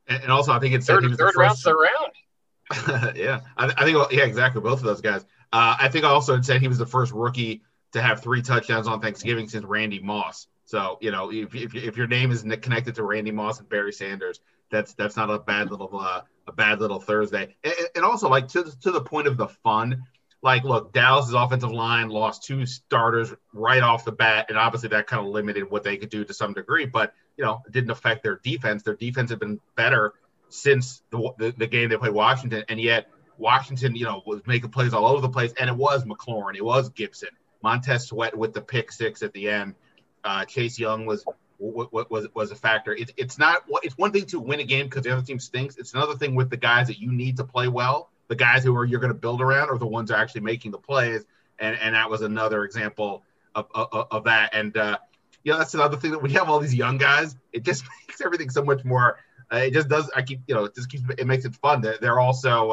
And, 0.07 0.31
also, 0.31 0.53
I 0.53 0.59
think 0.59 0.73
it's 0.73 0.85
third, 0.85 1.03
third 1.17 1.35
round, 1.35 1.57
third 1.57 1.75
round. 2.87 3.17
yeah, 3.17 3.41
I, 3.57 3.73
I, 3.77 3.83
think 3.83 3.97
yeah, 4.11 4.23
exactly. 4.23 4.61
Both 4.61 4.79
of 4.79 4.85
those 4.85 5.01
guys. 5.01 5.25
Uh, 5.51 5.75
I 5.79 5.89
think 5.89 6.05
also 6.05 6.39
said 6.41 6.61
he 6.61 6.67
was 6.67 6.77
the 6.77 6.85
first 6.85 7.11
rookie 7.13 7.63
to 7.93 8.01
have 8.01 8.21
three 8.21 8.41
touchdowns 8.41 8.87
on 8.87 9.01
Thanksgiving 9.01 9.47
since 9.47 9.65
Randy 9.65 9.99
Moss. 9.99 10.47
So 10.65 10.97
you 11.01 11.11
know, 11.11 11.31
if, 11.31 11.55
if, 11.55 11.75
if 11.75 11.97
your 11.97 12.07
name 12.07 12.31
is 12.31 12.41
connected 12.41 12.95
to 12.95 13.03
Randy 13.03 13.31
Moss 13.31 13.59
and 13.59 13.69
Barry 13.69 13.93
Sanders, 13.93 14.39
that's 14.69 14.93
that's 14.93 15.15
not 15.15 15.29
a 15.29 15.39
bad 15.39 15.71
little 15.71 15.97
uh, 15.97 16.21
a 16.47 16.51
bad 16.51 16.79
little 16.79 16.99
Thursday. 16.99 17.55
And, 17.63 17.73
and, 17.95 18.05
also, 18.05 18.29
like 18.29 18.49
to 18.49 18.65
to 18.81 18.91
the 18.91 19.01
point 19.01 19.27
of 19.27 19.37
the 19.37 19.47
fun, 19.47 20.03
like 20.41 20.63
look, 20.65 20.91
Dallas's 20.91 21.33
offensive 21.33 21.71
line 21.71 22.09
lost 22.09 22.43
two 22.43 22.65
starters 22.65 23.33
right 23.53 23.81
off 23.81 24.03
the 24.03 24.11
bat, 24.11 24.47
and 24.49 24.57
obviously 24.57 24.89
that 24.89 25.07
kind 25.07 25.25
of 25.25 25.31
limited 25.31 25.69
what 25.69 25.83
they 25.83 25.95
could 25.95 26.09
do 26.09 26.25
to 26.25 26.33
some 26.33 26.53
degree. 26.53 26.85
But 26.85 27.13
you 27.37 27.45
know, 27.45 27.61
it 27.65 27.71
didn't 27.71 27.91
affect 27.91 28.23
their 28.23 28.37
defense. 28.43 28.83
Their 28.83 28.95
defense 28.95 29.29
had 29.29 29.39
been 29.39 29.61
better 29.75 30.13
since 30.49 31.01
the 31.11 31.31
the, 31.37 31.51
the 31.57 31.67
game 31.67 31.89
they 31.89 31.97
played 31.97 32.13
Washington, 32.13 32.65
and 32.67 32.79
yet 32.79 33.07
Washington, 33.37 33.95
you 33.95 34.03
know, 34.03 34.21
was 34.25 34.41
making 34.45 34.71
plays 34.71 34.93
all 34.93 35.05
over 35.05 35.21
the 35.21 35.29
place, 35.29 35.53
and 35.57 35.69
it 35.69 35.75
was 35.77 36.03
McLaurin, 36.03 36.55
it 36.55 36.65
was 36.65 36.89
Gibson 36.89 37.29
Montez 37.63 38.07
Sweat 38.07 38.37
with 38.37 38.53
the 38.53 38.61
pick 38.61 38.91
six 38.91 39.21
at 39.23 39.33
the 39.33 39.49
end. 39.49 39.75
Uh, 40.23 40.45
Chase 40.45 40.77
Young 40.77 41.05
was 41.05 41.25
was 41.59 42.27
was 42.33 42.51
a 42.51 42.55
factor. 42.55 42.93
It, 42.93 43.11
it's 43.17 43.37
not 43.37 43.63
it's 43.83 43.97
one 43.97 44.11
thing 44.11 44.25
to 44.27 44.39
win 44.39 44.59
a 44.59 44.63
game 44.63 44.85
because 44.85 45.03
the 45.03 45.11
other 45.11 45.21
team 45.21 45.39
stinks. 45.39 45.77
It's 45.77 45.93
another 45.93 46.15
thing 46.15 46.35
with 46.35 46.49
the 46.49 46.57
guys 46.57 46.87
that 46.87 46.99
you 46.99 47.11
need 47.11 47.37
to 47.37 47.43
play 47.43 47.67
well. 47.67 48.09
The 48.27 48.35
guys 48.35 48.63
who 48.63 48.75
are 48.75 48.85
you're 48.85 48.99
going 48.99 49.13
to 49.13 49.19
build 49.19 49.41
around 49.41 49.69
are 49.69 49.77
the 49.77 49.87
ones 49.87 50.11
are 50.11 50.17
actually 50.17 50.41
making 50.41 50.71
the 50.71 50.77
plays, 50.77 51.25
and 51.59 51.77
and 51.77 51.95
that 51.95 52.09
was 52.09 52.21
another 52.21 52.63
example 52.63 53.23
of 53.55 53.67
of, 53.73 54.07
of 54.11 54.23
that. 54.25 54.53
And 54.53 54.75
uh, 54.75 54.97
you 55.43 55.51
know 55.51 55.57
that's 55.57 55.73
another 55.73 55.97
thing 55.97 56.11
that 56.11 56.21
when 56.21 56.31
you 56.31 56.37
have 56.37 56.49
all 56.49 56.59
these 56.59 56.75
young 56.75 56.97
guys, 56.97 57.35
it 57.53 57.63
just 57.63 57.83
makes 58.07 58.21
everything 58.21 58.49
so 58.49 58.63
much 58.63 58.83
more. 58.83 59.19
Uh, 59.51 59.57
it 59.57 59.73
just 59.73 59.87
does. 59.87 60.09
I 60.15 60.21
keep 60.21 60.41
you 60.47 60.55
know 60.55 60.65
it 60.65 60.75
just 60.75 60.89
keeps 60.89 61.03
it 61.17 61.25
makes 61.25 61.45
it 61.45 61.55
fun. 61.55 61.81
They're, 61.81 61.97
they're 61.99 62.19
also 62.19 62.71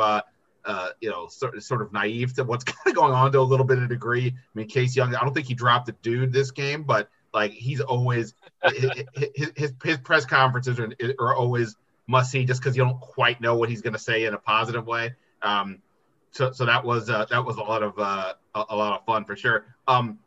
uh, 0.65 0.91
you 1.01 1.11
know, 1.11 1.29
sort, 1.29 1.61
sort 1.63 1.83
of 1.83 1.93
naive 1.93 2.35
to 2.35 2.45
what's 2.45 2.65
kind 2.65 2.87
of 2.87 2.95
going 2.95 3.13
on 3.13 3.33
to 3.33 3.41
a 3.41 3.43
little 3.43 3.67
bit 3.67 3.79
of 3.79 3.89
degree. 3.89 4.29
I 4.29 4.59
mean, 4.59 4.69
Chase 4.69 4.97
Young, 4.97 5.15
I 5.15 5.21
don't 5.21 5.35
think 5.35 5.47
he 5.47 5.55
dropped 5.55 5.89
a 5.89 5.93
dude 6.03 6.33
this 6.33 6.51
game, 6.51 6.83
but 6.85 7.09
like 7.33 7.53
he's 7.53 7.81
always 7.81 8.35
his, 9.15 9.53
his, 9.57 9.73
his 9.83 9.99
press 9.99 10.25
conferences 10.25 10.79
are, 10.79 10.91
are 11.19 11.35
always 11.35 11.77
must 12.07 12.31
see 12.31 12.45
just 12.45 12.61
because 12.61 12.77
you 12.77 12.85
don't 12.85 13.01
quite 13.01 13.41
know 13.41 13.57
what 13.57 13.69
he's 13.69 13.81
going 13.81 13.93
to 13.93 13.99
say 13.99 14.25
in 14.25 14.35
a 14.35 14.39
positive 14.39 14.87
way. 14.87 15.15
Um, 15.43 15.81
so 16.31 16.53
so 16.53 16.67
that 16.67 16.85
was 16.85 17.09
uh, 17.09 17.27
that 17.31 17.45
was 17.45 17.57
a 17.57 17.63
lot 17.63 17.83
of 17.83 17.99
uh, 17.99 18.35
a, 18.55 18.65
a, 18.71 18.77
lot 18.77 18.99
of 18.99 19.07
fun 19.07 19.25
for 19.25 19.37
sure. 19.37 19.67
Um, 19.87 20.19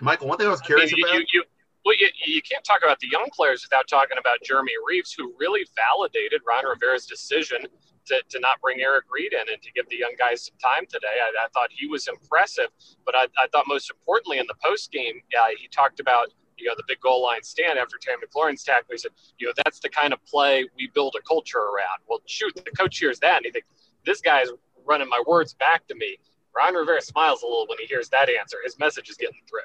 Michael, 0.00 0.28
one 0.28 0.38
thing 0.38 0.46
I 0.46 0.50
was 0.50 0.60
curious 0.60 0.92
I 0.92 0.96
mean, 0.96 1.04
about. 1.04 1.14
You, 1.14 1.26
you, 1.32 1.44
well, 1.84 1.94
you, 1.98 2.08
you 2.26 2.42
can't 2.42 2.64
talk 2.64 2.80
about 2.82 2.98
the 3.00 3.08
young 3.10 3.28
players 3.32 3.62
without 3.62 3.86
talking 3.88 4.16
about 4.18 4.38
Jeremy 4.42 4.72
Reaves, 4.86 5.12
who 5.12 5.34
really 5.38 5.66
validated 5.76 6.40
Ron 6.46 6.64
Rivera's 6.66 7.06
decision 7.06 7.58
to, 8.06 8.22
to 8.28 8.40
not 8.40 8.60
bring 8.60 8.80
Eric 8.80 9.04
Reid 9.10 9.32
in 9.32 9.52
and 9.52 9.62
to 9.62 9.72
give 9.72 9.88
the 9.88 9.96
young 9.96 10.14
guys 10.18 10.46
some 10.46 10.56
time 10.62 10.86
today. 10.88 11.20
I, 11.22 11.44
I 11.44 11.48
thought 11.52 11.70
he 11.70 11.86
was 11.86 12.08
impressive, 12.08 12.68
but 13.04 13.14
I, 13.14 13.24
I 13.38 13.46
thought 13.52 13.64
most 13.66 13.90
importantly 13.90 14.38
in 14.38 14.46
the 14.46 14.54
post 14.62 14.92
game, 14.92 15.20
uh, 15.38 15.48
he 15.58 15.68
talked 15.68 16.00
about 16.00 16.28
you 16.56 16.66
know 16.66 16.74
the 16.76 16.84
big 16.86 17.00
goal 17.00 17.22
line 17.22 17.42
stand 17.42 17.78
after 17.78 17.96
Terry 18.00 18.16
McLaurin's 18.18 18.62
tackle. 18.62 18.88
He 18.90 18.98
said, 18.98 19.10
you 19.38 19.46
know, 19.46 19.52
that's 19.64 19.80
the 19.80 19.88
kind 19.88 20.12
of 20.12 20.24
play 20.24 20.68
we 20.76 20.88
build 20.94 21.16
a 21.18 21.22
culture 21.26 21.58
around. 21.58 22.00
Well, 22.08 22.20
shoot, 22.26 22.54
the 22.54 22.70
coach 22.70 22.98
hears 22.98 23.18
that 23.20 23.38
and 23.38 23.46
he 23.46 23.50
thinks 23.50 23.68
this 24.04 24.20
guy's 24.20 24.48
running 24.86 25.08
my 25.08 25.22
words 25.26 25.54
back 25.54 25.86
to 25.88 25.94
me. 25.94 26.18
Ron 26.56 26.74
Rivera 26.74 27.02
smiles 27.02 27.42
a 27.42 27.46
little 27.46 27.66
when 27.68 27.78
he 27.78 27.86
hears 27.86 28.08
that 28.10 28.28
answer. 28.30 28.58
His 28.62 28.78
message 28.78 29.10
is 29.10 29.16
getting 29.16 29.40
through. 29.48 29.60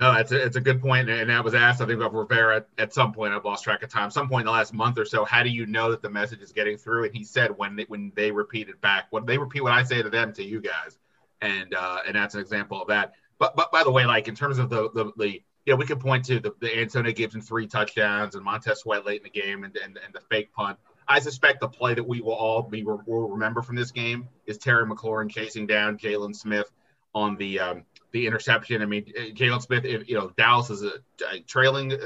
No, 0.00 0.12
it's 0.12 0.32
a, 0.32 0.42
it's 0.42 0.56
a 0.56 0.62
good 0.62 0.80
point, 0.80 1.10
and 1.10 1.28
that 1.28 1.44
was 1.44 1.54
asked, 1.54 1.82
I 1.82 1.86
think, 1.86 2.00
of 2.00 2.14
Rivera 2.14 2.56
at, 2.56 2.68
at 2.78 2.94
some 2.94 3.12
point. 3.12 3.34
I've 3.34 3.44
lost 3.44 3.64
track 3.64 3.82
of 3.82 3.90
time. 3.90 4.10
Some 4.10 4.30
point 4.30 4.42
in 4.42 4.46
the 4.46 4.52
last 4.52 4.72
month 4.72 4.98
or 4.98 5.04
so. 5.04 5.26
How 5.26 5.42
do 5.42 5.50
you 5.50 5.66
know 5.66 5.90
that 5.90 6.00
the 6.00 6.08
message 6.08 6.40
is 6.40 6.52
getting 6.52 6.78
through? 6.78 7.04
And 7.04 7.14
he 7.14 7.22
said 7.22 7.50
when 7.58 7.76
they, 7.76 7.84
when 7.84 8.10
they 8.14 8.30
repeat 8.30 8.70
it 8.70 8.80
back, 8.80 9.08
when 9.10 9.26
they 9.26 9.36
repeat 9.36 9.62
what 9.62 9.72
I 9.72 9.82
say 9.82 10.02
to 10.02 10.08
them 10.08 10.32
to 10.32 10.42
you 10.42 10.62
guys, 10.62 10.98
and 11.42 11.74
uh, 11.74 11.98
and 12.06 12.16
that's 12.16 12.34
an 12.34 12.40
example 12.40 12.80
of 12.80 12.88
that. 12.88 13.12
But 13.38 13.54
but 13.56 13.70
by 13.72 13.84
the 13.84 13.90
way, 13.90 14.06
like 14.06 14.26
in 14.26 14.34
terms 14.34 14.58
of 14.58 14.70
the 14.70 14.90
the, 14.90 15.12
the 15.18 15.42
you 15.66 15.74
know, 15.74 15.76
we 15.76 15.84
could 15.84 16.00
point 16.00 16.24
to 16.26 16.40
the, 16.40 16.54
the 16.60 16.78
Antonio 16.78 17.12
Gibson 17.12 17.42
three 17.42 17.66
touchdowns 17.66 18.34
and 18.34 18.42
Montez 18.42 18.80
Sweat 18.80 19.04
late 19.04 19.18
in 19.18 19.24
the 19.24 19.40
game 19.40 19.64
and, 19.64 19.76
and, 19.76 19.98
and 20.02 20.14
the 20.14 20.20
fake 20.20 20.50
punt. 20.54 20.78
I 21.06 21.18
suspect 21.18 21.60
the 21.60 21.68
play 21.68 21.92
that 21.92 22.08
we 22.08 22.22
will 22.22 22.32
all 22.32 22.62
be 22.62 22.84
will 22.84 23.28
remember 23.28 23.60
from 23.60 23.76
this 23.76 23.90
game 23.90 24.28
is 24.46 24.56
Terry 24.56 24.86
McLaurin 24.86 25.30
chasing 25.30 25.66
down 25.66 25.98
Jaylon 25.98 26.34
Smith 26.34 26.70
on 27.14 27.36
the 27.36 27.60
um, 27.60 27.84
the 28.12 28.26
interception. 28.26 28.82
I 28.82 28.86
mean, 28.86 29.04
Jaylon 29.34 29.62
Smith, 29.62 29.84
if 29.84 30.08
you 30.08 30.16
know 30.16 30.32
Dallas 30.36 30.70
is 30.70 30.82
a, 30.82 30.92
a 31.32 31.40
trailing, 31.40 31.92
uh, 31.92 31.96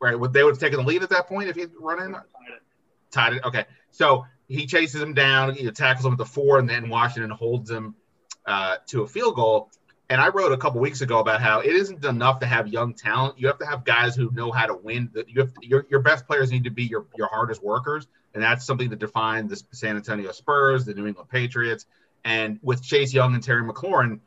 right? 0.00 0.18
Would 0.18 0.32
they 0.32 0.42
would 0.42 0.52
have 0.52 0.60
taken 0.60 0.78
the 0.78 0.86
lead 0.86 1.02
at 1.02 1.10
that 1.10 1.26
point 1.26 1.48
if 1.48 1.56
he'd 1.56 1.70
run 1.78 2.02
in? 2.02 2.16
Tied 3.10 3.34
it. 3.34 3.44
Okay, 3.44 3.64
so 3.90 4.24
he 4.48 4.66
chases 4.66 5.00
him 5.00 5.14
down, 5.14 5.54
he 5.54 5.70
tackles 5.70 6.04
him 6.04 6.12
at 6.12 6.18
the 6.18 6.26
four, 6.26 6.58
and 6.58 6.68
then 6.68 6.88
Washington 6.88 7.30
holds 7.30 7.70
him 7.70 7.94
uh, 8.46 8.76
to 8.88 9.02
a 9.02 9.06
field 9.06 9.34
goal. 9.36 9.70
And 10.08 10.20
I 10.20 10.28
wrote 10.28 10.50
a 10.50 10.56
couple 10.56 10.80
weeks 10.80 11.02
ago 11.02 11.20
about 11.20 11.40
how 11.40 11.60
it 11.60 11.70
isn't 11.70 12.04
enough 12.04 12.40
to 12.40 12.46
have 12.46 12.66
young 12.66 12.94
talent. 12.94 13.38
You 13.38 13.46
have 13.46 13.58
to 13.58 13.66
have 13.66 13.84
guys 13.84 14.16
who 14.16 14.28
know 14.32 14.50
how 14.50 14.66
to 14.66 14.74
win. 14.74 15.08
You 15.28 15.42
have 15.42 15.54
to, 15.54 15.66
your 15.66 15.86
your 15.88 16.00
best 16.00 16.26
players 16.26 16.50
need 16.50 16.64
to 16.64 16.70
be 16.70 16.82
your 16.84 17.06
your 17.16 17.28
hardest 17.28 17.62
workers, 17.62 18.08
and 18.34 18.42
that's 18.42 18.66
something 18.66 18.90
that 18.90 18.98
defined 18.98 19.50
the 19.50 19.62
San 19.70 19.96
Antonio 19.96 20.32
Spurs, 20.32 20.84
the 20.84 20.94
New 20.94 21.06
England 21.06 21.28
Patriots, 21.28 21.86
and 22.24 22.58
with 22.60 22.82
Chase 22.82 23.14
Young 23.14 23.34
and 23.34 23.42
Terry 23.42 23.62
McLaurin 23.62 24.18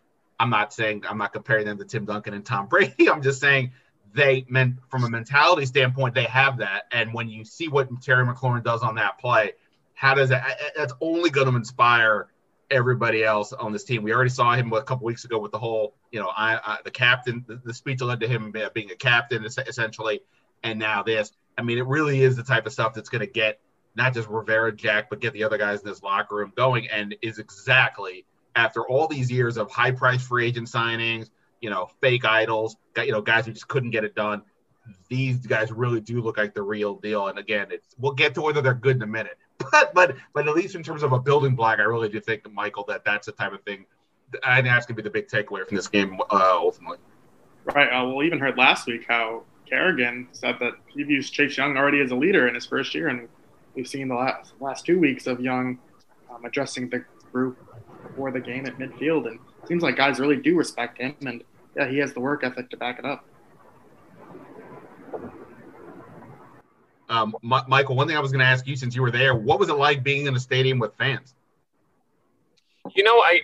I'm 0.44 0.50
not 0.50 0.74
saying 0.74 1.06
I'm 1.10 1.18
not 1.18 1.32
comparing 1.32 1.66
them 1.66 1.78
to 1.78 1.86
Tim 1.86 2.04
Duncan 2.04 2.34
and 2.34 2.46
Tom 2.46 2.68
Brady. 2.68 3.10
I'm 3.10 3.22
just 3.22 3.40
saying 3.40 3.72
they 4.14 4.46
meant 4.50 4.76
from 4.90 5.06
a 5.06 5.10
mentality 5.10 5.66
standpoint, 5.66 6.16
they 6.16 6.26
have 6.26 6.58
that. 6.58 6.84
And 6.92 7.14
when 7.14 7.30
you 7.30 7.46
see 7.46 7.70
what 7.70 7.88
Terry 8.02 8.26
McLaurin 8.26 8.62
does 8.62 8.84
on 8.84 8.96
that 8.96 9.20
play, 9.20 9.54
how 9.94 10.16
does 10.16 10.30
that? 10.30 10.60
That's 10.76 10.92
only 11.00 11.30
going 11.30 11.50
to 11.50 11.56
inspire 11.56 12.28
everybody 12.70 13.24
else 13.24 13.54
on 13.54 13.72
this 13.72 13.86
team. 13.86 14.04
We 14.04 14.14
already 14.14 14.32
saw 14.32 14.54
him 14.54 14.74
a 14.74 14.84
couple 14.84 15.06
weeks 15.06 15.24
ago 15.24 15.40
with 15.40 15.54
the 15.54 15.60
whole, 15.60 15.96
you 16.12 16.20
know, 16.20 16.28
I, 16.36 16.56
I 16.58 16.78
the 16.84 16.92
captain, 16.92 17.46
the, 17.48 17.62
the, 17.64 17.74
speech 17.74 18.02
led 18.02 18.20
to 18.20 18.28
him 18.28 18.54
uh, 18.54 18.70
being 18.74 18.92
a 18.92 18.96
captain 18.96 19.46
essentially, 19.46 20.24
and 20.62 20.78
now 20.78 21.04
this. 21.04 21.32
I 21.58 21.62
mean, 21.62 21.78
it 21.78 21.88
really 21.88 22.22
is 22.22 22.36
the 22.36 22.44
type 22.44 22.66
of 22.66 22.74
stuff 22.74 22.94
that's 22.96 23.10
going 23.10 23.22
to 23.22 23.32
get 23.32 23.62
not 23.96 24.14
just 24.14 24.28
Rivera 24.28 24.76
Jack, 24.76 25.10
but 25.10 25.22
get 25.22 25.32
the 25.32 25.46
other 25.46 25.58
guys 25.58 25.82
in 25.82 25.88
this 25.88 26.04
locker 26.04 26.36
room 26.36 26.52
going, 26.54 26.90
and 26.90 27.16
is 27.22 27.40
exactly 27.40 28.26
after 28.56 28.88
all 28.88 29.08
these 29.08 29.32
years 29.32 29.58
of 29.58 29.72
high 29.72 29.92
price 29.92 30.26
free 30.26 30.48
agent 30.48 30.68
signings, 30.68 31.30
you 31.62 31.70
know, 31.70 31.90
fake 32.02 32.26
idols, 32.26 32.76
you 32.98 33.12
know, 33.12 33.22
guys 33.22 33.46
who 33.46 33.52
just 33.54 33.68
couldn't 33.68 33.92
get 33.92 34.04
it 34.04 34.16
done. 34.16 34.44
These 35.08 35.48
guys 35.48 35.72
really 35.72 36.02
do 36.02 36.22
look 36.22 36.38
like 36.38 36.54
the 36.54 36.62
real 36.62 36.96
deal. 36.96 37.28
And 37.28 37.40
again, 37.40 37.68
it's 37.72 37.96
we'll 37.98 38.14
get 38.14 38.34
to 38.36 38.42
whether 38.42 38.62
they're 38.62 38.74
good 38.74 38.98
in 38.98 39.02
a 39.02 39.08
minute. 39.08 39.38
But 39.72 39.94
but 39.94 40.16
but 40.34 40.48
at 40.48 40.56
least 40.56 40.76
in 40.76 40.84
terms 40.84 41.04
of 41.04 41.14
a 41.14 41.20
building 41.20 41.56
block, 41.56 41.80
I 41.80 41.84
really 41.84 42.10
do 42.10 42.20
think, 42.20 42.52
Michael, 42.52 42.84
that 42.90 43.06
that's 43.06 43.28
the 43.28 43.32
type 43.32 43.54
of 43.54 43.64
thing. 43.64 43.86
I 44.44 44.56
think 44.56 44.68
that's 44.68 44.86
going 44.86 44.98
to 44.98 45.02
be 45.02 45.08
the 45.08 45.14
big 45.14 45.28
takeaway 45.28 45.66
from 45.66 45.78
this 45.78 45.88
game 45.88 46.20
uh, 46.20 46.58
ultimately. 46.58 46.98
Right. 47.64 47.88
Uh, 47.88 48.14
we 48.14 48.26
even 48.26 48.40
heard 48.40 48.58
last 48.58 48.88
week 48.88 49.06
how 49.08 49.44
Kerrigan 49.66 50.28
said 50.34 50.58
that 50.60 50.74
he 50.88 51.04
views 51.04 51.30
Chase 51.30 51.56
Young 51.56 51.78
already 51.78 52.02
as 52.02 52.12
a 52.12 52.16
leader 52.16 52.48
in 52.48 52.56
his 52.56 52.66
first 52.66 52.94
year, 52.94 53.08
and 53.08 53.30
we've 53.74 53.88
seen 53.88 54.10
the 54.10 54.16
last 54.16 54.54
last 54.60 54.86
two 54.86 55.00
weeks 55.00 55.28
of 55.28 55.40
Young 55.40 55.80
um, 56.30 56.44
addressing 56.44 56.90
the 56.90 57.06
group 57.32 57.58
before 58.14 58.32
the 58.32 58.40
game 58.40 58.66
at 58.66 58.78
midfield, 58.78 59.26
and 59.28 59.36
it 59.36 59.68
seems 59.68 59.82
like 59.82 59.96
guys 59.96 60.20
really 60.20 60.38
do 60.38 60.56
respect 60.56 61.00
him, 61.00 61.16
and 61.22 61.44
yeah, 61.76 61.88
he 61.90 61.98
has 61.98 62.14
the 62.14 62.20
work 62.20 62.44
ethic 62.44 62.70
to 62.70 62.78
back 62.78 63.00
it 63.00 63.06
up. 63.06 63.26
Um, 67.10 67.36
M- 67.44 67.64
Michael, 67.68 67.96
one 67.96 68.08
thing 68.08 68.16
I 68.16 68.20
was 68.20 68.32
going 68.32 68.40
to 68.40 68.46
ask 68.46 68.68
you 68.68 68.76
since 68.76 68.96
you 68.96 69.02
were 69.02 69.12
there, 69.12 69.36
what 69.36 69.60
was 69.60 69.70
it 69.70 69.74
like 69.74 70.04
being 70.04 70.28
in 70.28 70.36
a 70.36 70.40
stadium 70.40 70.80
with 70.80 70.94
fans? 70.96 71.34
You 72.96 73.04
know, 73.04 73.18
I 73.18 73.42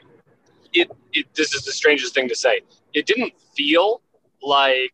it, 0.73 0.91
it 1.13 1.33
this 1.33 1.53
is 1.53 1.63
the 1.63 1.71
strangest 1.71 2.13
thing 2.13 2.27
to 2.29 2.35
say. 2.35 2.61
It 2.93 3.05
didn't 3.07 3.33
feel 3.55 4.01
like 4.43 4.93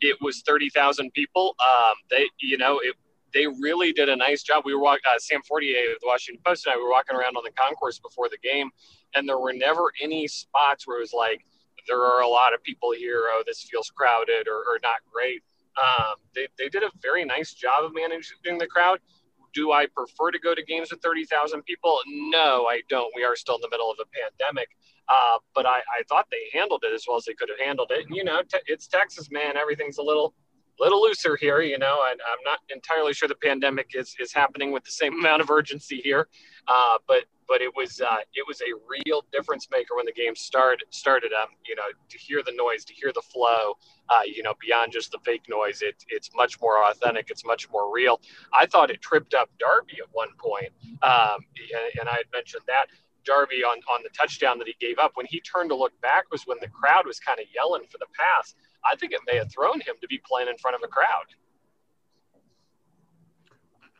it 0.00 0.16
was 0.20 0.42
thirty 0.42 0.70
thousand 0.70 1.12
people. 1.12 1.56
Um, 1.60 1.94
they, 2.10 2.26
you 2.40 2.58
know, 2.58 2.78
it 2.82 2.94
they 3.34 3.46
really 3.46 3.92
did 3.92 4.08
a 4.08 4.16
nice 4.16 4.42
job. 4.42 4.64
We 4.64 4.74
were 4.74 4.80
walking, 4.80 5.02
uh, 5.08 5.18
Sam 5.18 5.42
Fortier 5.42 5.92
of 5.94 6.00
the 6.00 6.06
Washington 6.06 6.42
Post 6.44 6.66
and 6.66 6.74
I 6.74 6.76
we 6.76 6.82
were 6.82 6.90
walking 6.90 7.16
around 7.16 7.36
on 7.36 7.44
the 7.44 7.52
concourse 7.52 7.98
before 7.98 8.28
the 8.28 8.38
game, 8.38 8.70
and 9.14 9.28
there 9.28 9.38
were 9.38 9.52
never 9.52 9.92
any 10.00 10.26
spots 10.28 10.86
where 10.86 10.98
it 10.98 11.00
was 11.00 11.12
like, 11.12 11.44
there 11.88 12.00
are 12.00 12.20
a 12.20 12.28
lot 12.28 12.54
of 12.54 12.62
people 12.62 12.92
here. 12.92 13.24
Oh, 13.30 13.42
this 13.46 13.62
feels 13.62 13.90
crowded 13.90 14.46
or, 14.48 14.58
or 14.58 14.78
not 14.82 15.00
great. 15.12 15.42
Um, 15.80 16.14
they, 16.34 16.46
they 16.58 16.68
did 16.68 16.82
a 16.82 16.90
very 17.00 17.24
nice 17.24 17.54
job 17.54 17.84
of 17.84 17.92
managing 17.94 18.58
the 18.58 18.66
crowd. 18.66 19.00
Do 19.54 19.72
I 19.72 19.86
prefer 19.86 20.30
to 20.30 20.38
go 20.38 20.54
to 20.54 20.62
games 20.62 20.90
with 20.90 21.02
30,000 21.02 21.62
people? 21.62 21.98
No, 22.06 22.66
I 22.66 22.82
don't. 22.88 23.12
We 23.14 23.24
are 23.24 23.36
still 23.36 23.56
in 23.56 23.60
the 23.60 23.68
middle 23.70 23.90
of 23.90 23.98
a 24.00 24.06
pandemic. 24.06 24.68
Uh, 25.08 25.38
but 25.54 25.66
I, 25.66 25.78
I 25.78 26.02
thought 26.08 26.26
they 26.30 26.58
handled 26.58 26.84
it 26.84 26.94
as 26.94 27.04
well 27.06 27.16
as 27.16 27.24
they 27.24 27.34
could 27.34 27.48
have 27.48 27.58
handled 27.58 27.90
it. 27.90 28.06
And, 28.06 28.16
you 28.16 28.24
know, 28.24 28.42
te- 28.42 28.60
it's 28.66 28.86
Texas, 28.86 29.30
man. 29.30 29.56
Everything's 29.56 29.98
a 29.98 30.02
little 30.02 30.32
little 30.78 31.00
looser 31.02 31.36
here. 31.36 31.60
You 31.60 31.78
know, 31.78 31.96
I, 32.00 32.12
am 32.12 32.42
not 32.44 32.60
entirely 32.70 33.12
sure 33.12 33.28
the 33.28 33.34
pandemic 33.34 33.90
is, 33.94 34.14
is 34.18 34.32
happening 34.32 34.72
with 34.72 34.84
the 34.84 34.90
same 34.90 35.14
amount 35.18 35.42
of 35.42 35.50
urgency 35.50 36.00
here, 36.02 36.28
uh, 36.68 36.98
but 37.06 37.24
but 37.48 37.60
it 37.60 37.74
was 37.76 38.00
uh, 38.00 38.16
it 38.34 38.46
was 38.46 38.60
a 38.62 38.72
real 38.88 39.24
difference 39.32 39.68
maker 39.70 39.96
when 39.96 40.06
the 40.06 40.12
game 40.12 40.34
started 40.34 40.86
started. 40.90 41.32
Um, 41.32 41.48
you 41.66 41.74
know, 41.74 41.82
to 42.08 42.18
hear 42.18 42.42
the 42.42 42.52
noise, 42.52 42.84
to 42.86 42.94
hear 42.94 43.12
the 43.12 43.22
flow, 43.22 43.74
uh, 44.08 44.20
you 44.24 44.42
know, 44.42 44.54
beyond 44.60 44.92
just 44.92 45.12
the 45.12 45.18
fake 45.24 45.42
noise, 45.48 45.82
it, 45.82 46.02
it's 46.08 46.30
much 46.34 46.60
more 46.60 46.88
authentic. 46.88 47.30
It's 47.30 47.44
much 47.44 47.68
more 47.70 47.92
real. 47.92 48.20
I 48.54 48.66
thought 48.66 48.90
it 48.90 49.02
tripped 49.02 49.34
up 49.34 49.50
Darby 49.58 49.98
at 50.02 50.08
one 50.12 50.30
point, 50.38 50.72
um, 51.02 51.44
and, 51.56 52.00
and 52.00 52.08
I 52.08 52.16
had 52.16 52.26
mentioned 52.32 52.62
that. 52.66 52.86
Darby 53.24 53.62
on, 53.62 53.78
on 53.88 54.02
the 54.02 54.08
touchdown 54.08 54.58
that 54.58 54.66
he 54.66 54.74
gave 54.80 54.98
up. 54.98 55.12
When 55.14 55.26
he 55.26 55.40
turned 55.40 55.70
to 55.70 55.76
look 55.76 55.92
back 56.00 56.24
was 56.32 56.42
when 56.44 56.58
the 56.60 56.66
crowd 56.66 57.06
was 57.06 57.20
kind 57.20 57.38
of 57.38 57.46
yelling 57.54 57.82
for 57.88 57.98
the 57.98 58.06
pass. 58.18 58.56
I 58.84 58.96
think 58.96 59.12
it 59.12 59.20
may 59.26 59.38
have 59.38 59.50
thrown 59.50 59.80
him 59.80 59.94
to 60.00 60.08
be 60.08 60.20
playing 60.24 60.48
in 60.48 60.56
front 60.58 60.76
of 60.76 60.82
a 60.84 60.88
crowd. 60.88 61.26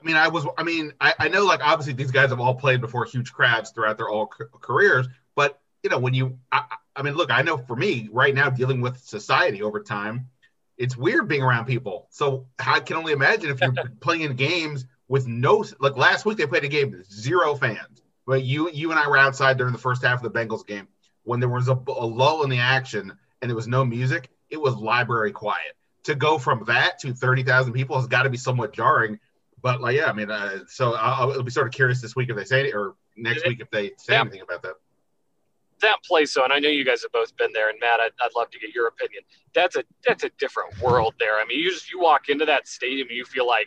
I 0.00 0.04
mean, 0.04 0.16
I 0.16 0.28
was, 0.28 0.46
I 0.58 0.64
mean, 0.64 0.92
I, 1.00 1.14
I 1.18 1.28
know 1.28 1.44
like 1.44 1.60
obviously 1.64 1.92
these 1.92 2.10
guys 2.10 2.30
have 2.30 2.40
all 2.40 2.54
played 2.54 2.80
before 2.80 3.04
huge 3.04 3.32
crowds 3.32 3.70
throughout 3.70 3.98
their 3.98 4.08
all 4.08 4.26
careers, 4.26 5.06
but 5.36 5.60
you 5.82 5.90
know, 5.90 5.98
when 5.98 6.14
you, 6.14 6.38
I, 6.50 6.64
I 6.96 7.02
mean, 7.02 7.14
look, 7.14 7.30
I 7.30 7.42
know 7.42 7.56
for 7.56 7.76
me 7.76 8.08
right 8.12 8.34
now 8.34 8.50
dealing 8.50 8.80
with 8.80 8.98
society 8.98 9.62
over 9.62 9.80
time, 9.80 10.28
it's 10.76 10.96
weird 10.96 11.28
being 11.28 11.42
around 11.42 11.66
people. 11.66 12.08
So 12.10 12.46
I 12.58 12.80
can 12.80 12.96
only 12.96 13.12
imagine 13.12 13.50
if 13.50 13.60
you're 13.60 13.72
playing 14.00 14.22
in 14.22 14.34
games 14.34 14.86
with 15.06 15.26
no, 15.28 15.64
like 15.78 15.96
last 15.96 16.24
week 16.24 16.38
they 16.38 16.46
played 16.46 16.64
a 16.64 16.68
game 16.68 16.90
with 16.90 17.10
zero 17.10 17.54
fans, 17.54 18.02
but 18.26 18.42
you, 18.42 18.70
you 18.70 18.90
and 18.90 18.98
I 18.98 19.08
were 19.08 19.18
outside 19.18 19.56
during 19.56 19.72
the 19.72 19.78
first 19.78 20.02
half 20.02 20.22
of 20.22 20.32
the 20.32 20.36
Bengals 20.36 20.66
game 20.66 20.88
when 21.22 21.38
there 21.38 21.48
was 21.48 21.68
a, 21.68 21.74
a 21.74 22.06
lull 22.06 22.42
in 22.42 22.50
the 22.50 22.58
action 22.58 23.12
and 23.40 23.48
there 23.48 23.56
was 23.56 23.68
no 23.68 23.84
music 23.84 24.30
it 24.52 24.60
was 24.60 24.76
library 24.76 25.32
quiet. 25.32 25.74
To 26.04 26.14
go 26.14 26.38
from 26.38 26.64
that 26.66 26.98
to 27.00 27.14
30,000 27.14 27.72
people 27.72 27.96
has 27.96 28.06
got 28.06 28.24
to 28.24 28.30
be 28.30 28.36
somewhat 28.36 28.72
jarring. 28.72 29.18
But 29.62 29.80
like, 29.80 29.96
yeah, 29.96 30.10
I 30.10 30.12
mean, 30.12 30.30
uh, 30.30 30.60
so 30.68 30.94
I'll, 30.94 31.32
I'll, 31.32 31.42
be 31.42 31.50
sort 31.50 31.66
of 31.66 31.72
curious 31.72 32.00
this 32.00 32.14
week 32.14 32.28
if 32.28 32.36
they 32.36 32.44
say 32.44 32.68
it 32.68 32.74
or 32.74 32.94
next 33.16 33.46
week 33.46 33.60
if 33.60 33.70
they 33.70 33.92
say 33.96 34.16
anything 34.16 34.42
about 34.42 34.62
that. 34.62 34.74
That 35.80 36.02
place, 36.04 36.34
though, 36.34 36.44
and 36.44 36.52
I 36.52 36.58
know 36.58 36.68
you 36.68 36.84
guys 36.84 37.02
have 37.02 37.12
both 37.12 37.36
been 37.36 37.52
there, 37.52 37.68
and 37.68 37.78
Matt, 37.80 37.98
I'd, 37.98 38.12
I'd 38.20 38.30
love 38.36 38.50
to 38.50 38.58
get 38.58 38.72
your 38.72 38.86
opinion. 38.86 39.22
That's 39.52 39.74
a 39.74 39.82
that's 40.06 40.22
a 40.22 40.30
different 40.38 40.80
world 40.80 41.14
there. 41.18 41.40
I 41.40 41.44
mean, 41.44 41.58
you 41.58 41.70
just 41.70 41.90
you 41.90 42.00
walk 42.00 42.28
into 42.28 42.44
that 42.44 42.68
stadium, 42.68 43.08
and 43.08 43.16
you 43.16 43.24
feel 43.24 43.48
like 43.48 43.66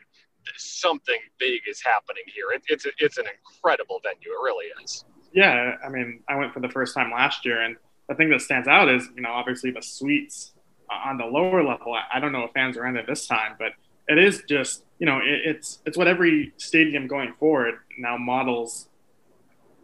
something 0.55 1.17
big 1.39 1.61
is 1.69 1.81
happening 1.81 2.23
here. 2.33 2.51
It, 2.53 2.63
it's 2.69 2.85
a, 2.85 2.89
it's 2.99 3.17
an 3.17 3.25
incredible 3.27 3.99
venue. 4.01 4.29
It 4.29 4.43
really 4.43 4.67
is. 4.81 5.03
Yeah, 5.33 5.73
I 5.85 5.89
mean, 5.89 6.21
I 6.29 6.37
went 6.37 6.53
for 6.53 6.61
the 6.61 6.69
first 6.69 6.93
time 6.93 7.11
last 7.11 7.43
year, 7.43 7.61
and 7.61 7.75
the 8.07 8.15
thing 8.15 8.29
that 8.29 8.41
stands 8.41 8.69
out 8.69 8.87
is, 8.87 9.09
you 9.13 9.21
know, 9.21 9.31
obviously 9.31 9.71
the 9.71 9.81
suites 9.81 10.53
on 10.89 11.17
the 11.17 11.25
lower 11.25 11.63
level. 11.63 11.95
I 12.13 12.19
don't 12.19 12.31
know 12.31 12.43
if 12.43 12.51
fans 12.51 12.77
are 12.77 12.85
in 12.87 12.97
it 12.97 13.07
this 13.07 13.27
time, 13.27 13.55
but 13.57 13.73
it 14.07 14.17
is 14.17 14.43
just 14.47 14.83
you 14.99 15.05
know 15.05 15.17
it, 15.17 15.41
it's 15.45 15.79
it's 15.85 15.97
what 15.97 16.07
every 16.07 16.53
stadium 16.57 17.07
going 17.07 17.33
forward 17.39 17.75
now 17.97 18.17
models 18.17 18.89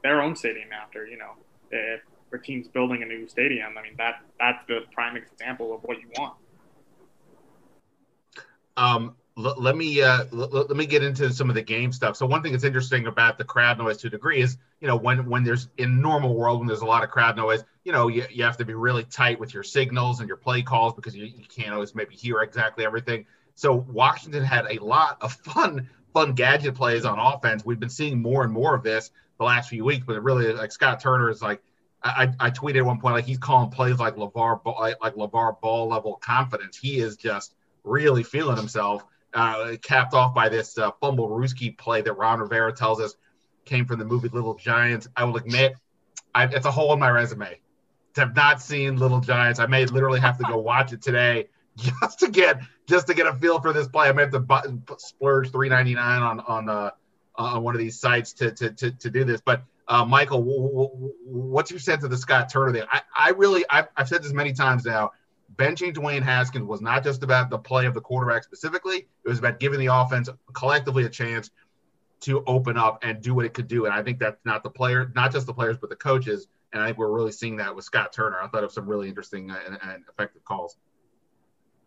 their 0.04 0.22
own 0.22 0.36
stadium 0.36 0.70
after. 0.72 1.06
You 1.06 1.18
know, 1.18 1.32
if 1.72 2.02
a 2.34 2.38
team's 2.38 2.68
building 2.68 3.04
a 3.04 3.06
new 3.06 3.28
stadium, 3.28 3.78
I 3.78 3.82
mean 3.82 3.96
that 3.98 4.22
that's 4.40 4.64
the 4.68 4.82
prime 4.94 5.18
example 5.18 5.74
of 5.74 5.82
what 5.84 6.00
you 6.00 6.08
want. 6.18 6.36
Um, 8.78 9.16
l- 9.38 9.56
let 9.58 9.76
me 9.76 10.02
uh, 10.02 10.26
l- 10.32 10.50
let 10.52 10.76
me 10.76 10.86
get 10.86 11.04
into 11.04 11.32
some 11.34 11.50
of 11.50 11.56
the 11.56 11.62
game 11.62 11.92
stuff. 11.92 12.16
So 12.16 12.26
one 12.26 12.42
thing 12.42 12.52
that's 12.52 12.64
interesting 12.64 13.08
about 13.08 13.38
the 13.38 13.44
crowd 13.44 13.78
noise 13.78 13.98
to 13.98 14.08
a 14.08 14.10
degree 14.10 14.42
is 14.42 14.58
you 14.80 14.88
know 14.88 14.96
when 14.96 15.26
when 15.28 15.44
there's 15.44 15.70
in 15.78 16.02
normal 16.02 16.36
world 16.36 16.60
when 16.60 16.68
there's 16.68 16.82
a 16.82 16.86
lot 16.86 17.04
of 17.04 17.10
crowd 17.10 17.38
noise, 17.38 17.64
you 17.84 17.92
know 17.92 18.08
you, 18.08 18.26
you 18.30 18.44
have 18.44 18.58
to 18.58 18.66
be 18.66 18.74
really 18.74 19.04
tight 19.04 19.40
with 19.40 19.54
your 19.54 19.64
signals 19.64 20.20
and 20.20 20.28
your 20.28 20.38
play 20.38 20.62
calls 20.62 20.94
because 20.94 21.16
you, 21.16 21.26
you 21.26 21.46
can't 21.48 21.74
always 21.74 21.96
maybe 21.96 22.16
hear 22.16 22.42
exactly 22.42 22.86
everything. 22.86 23.26
So 23.56 23.74
Washington 23.76 24.44
had 24.44 24.66
a 24.70 24.84
lot 24.84 25.18
of 25.22 25.34
fun 25.34 25.90
fun 26.14 26.34
gadget 26.34 26.76
plays 26.76 27.06
on 27.06 27.20
offense. 27.20 27.66
We've 27.66 27.80
been 27.80 27.90
seeing 27.90 28.22
more 28.22 28.44
and 28.44 28.52
more 28.52 28.76
of 28.76 28.84
this 28.84 29.12
the 29.38 29.46
last 29.46 29.70
few 29.70 29.84
weeks, 29.86 30.06
but 30.06 30.16
it 30.16 30.24
really 30.24 30.54
like 30.54 30.72
Scott 30.72 31.00
Turner 31.00 31.30
is 31.30 31.42
like 31.42 31.62
I, 32.04 32.34
I 32.40 32.50
tweeted 32.50 32.78
at 32.78 32.86
one 32.86 33.00
point 33.00 33.16
like 33.16 33.26
he's 33.26 33.38
calling 33.38 33.70
plays 33.70 34.00
like 34.00 34.16
LeVar 34.16 34.62
like 35.02 35.16
LeVar 35.16 35.62
Ball 35.62 35.88
level 35.88 36.16
confidence. 36.16 36.78
He 36.78 37.00
is 37.00 37.16
just 37.16 37.56
really 37.84 38.24
feeling 38.24 38.58
himself 38.58 39.06
uh, 39.34 39.76
capped 39.82 40.14
off 40.14 40.34
by 40.34 40.50
this 40.50 40.78
uh, 40.78 40.92
Fumblerooski 41.02 41.78
play 41.78 42.02
that 42.02 42.14
Ron 42.14 42.40
Rivera 42.40 42.74
tells 42.74 43.00
us 43.00 43.16
came 43.66 43.86
from 43.86 44.00
the 44.00 44.06
movie 44.06 44.30
Little 44.30 44.56
Giants. 44.56 45.08
I 45.16 45.24
will 45.24 45.38
admit, 45.38 45.76
I, 46.34 46.46
it's 46.46 46.66
a 46.66 46.72
hole 46.72 46.94
in 46.94 47.00
my 47.00 47.10
resume 47.10 47.60
to 48.16 48.22
have 48.22 48.36
not 48.36 48.62
seen 48.62 48.98
Little 48.98 49.20
Giants. 49.20 49.60
I 49.60 49.66
may 49.68 49.86
literally 49.86 50.20
have 50.20 50.38
to 50.40 50.44
go 50.44 50.58
watch 50.60 50.94
it 50.94 51.02
today 51.02 51.48
just 51.78 52.20
to 52.20 52.30
get 52.30 52.62
just 52.88 53.08
to 53.08 53.14
get 53.14 53.28
a 53.28 53.34
feel 53.36 53.62
for 53.62 53.74
this 53.74 53.88
play. 53.88 54.10
I 54.10 54.12
may 54.12 54.24
have 54.24 54.32
to 54.32 54.40
button, 54.40 54.84
splurge 54.98 55.52
three 55.52 55.70
ninety 55.70 55.96
nine 55.96 56.22
on 56.22 56.40
on 56.42 56.70
uh, 56.70 56.92
on 57.36 57.64
one 57.64 57.76
of 57.76 57.80
these 57.80 58.00
sites 58.00 58.34
to 58.34 58.52
to 58.52 58.72
to, 58.72 58.92
to 58.92 59.10
do 59.10 59.24
this. 59.24 59.42
But 59.42 59.64
uh, 59.88 60.06
Michael, 60.06 60.40
w- 60.40 60.62
w- 60.62 61.14
what's 61.26 61.72
your 61.72 61.80
sense 61.80 62.04
of 62.04 62.10
the 62.10 62.18
Scott 62.18 62.50
Turner 62.50 62.74
thing? 62.74 62.84
I, 62.92 63.02
I 63.16 63.30
really 63.32 63.64
I've, 63.70 63.88
I've 63.96 64.08
said 64.08 64.24
this 64.24 64.34
many 64.34 64.54
times 64.54 64.86
now 64.86 65.12
benching 65.56 65.94
Dwayne 65.94 66.22
Haskins 66.22 66.66
was 66.66 66.82
not 66.82 67.04
just 67.04 67.24
about 67.24 67.50
the 67.50 67.58
play 67.58 67.86
of 67.86 67.94
the 67.94 68.02
quarterback 68.02 68.44
specifically. 68.44 69.08
It 69.26 69.30
was 69.30 69.40
about 69.40 69.60
giving 69.60 69.80
the 69.80 69.88
offense 69.88 70.30
collectively 70.54 71.06
a 71.06 71.10
chance 71.10 71.52
to 72.22 72.44
open 72.46 72.78
up 72.78 73.00
and 73.04 73.22
do 73.22 73.34
what 73.34 73.46
it 73.46 73.54
could 73.54 73.68
do. 73.68 73.86
And 73.86 73.94
I 73.94 74.04
think 74.04 74.20
that's 74.20 74.40
not 74.46 74.64
the 74.64 74.70
player, 74.70 75.12
not 75.16 75.32
just 75.32 75.48
the 75.48 75.54
players, 75.54 75.78
but 75.78 75.90
the 75.90 75.96
coaches. 75.96 76.48
And 76.72 76.82
I 76.82 76.88
think 76.88 76.98
we're 76.98 77.12
really 77.12 77.32
seeing 77.32 77.58
that 77.58 77.76
with 77.76 77.84
Scott 77.84 78.14
Turner. 78.14 78.38
I 78.42 78.48
thought 78.48 78.64
of 78.64 78.72
some 78.72 78.88
really 78.88 79.10
interesting 79.10 79.52
uh, 79.52 79.60
and, 79.66 79.78
and 79.82 80.04
effective 80.08 80.44
calls. 80.46 80.78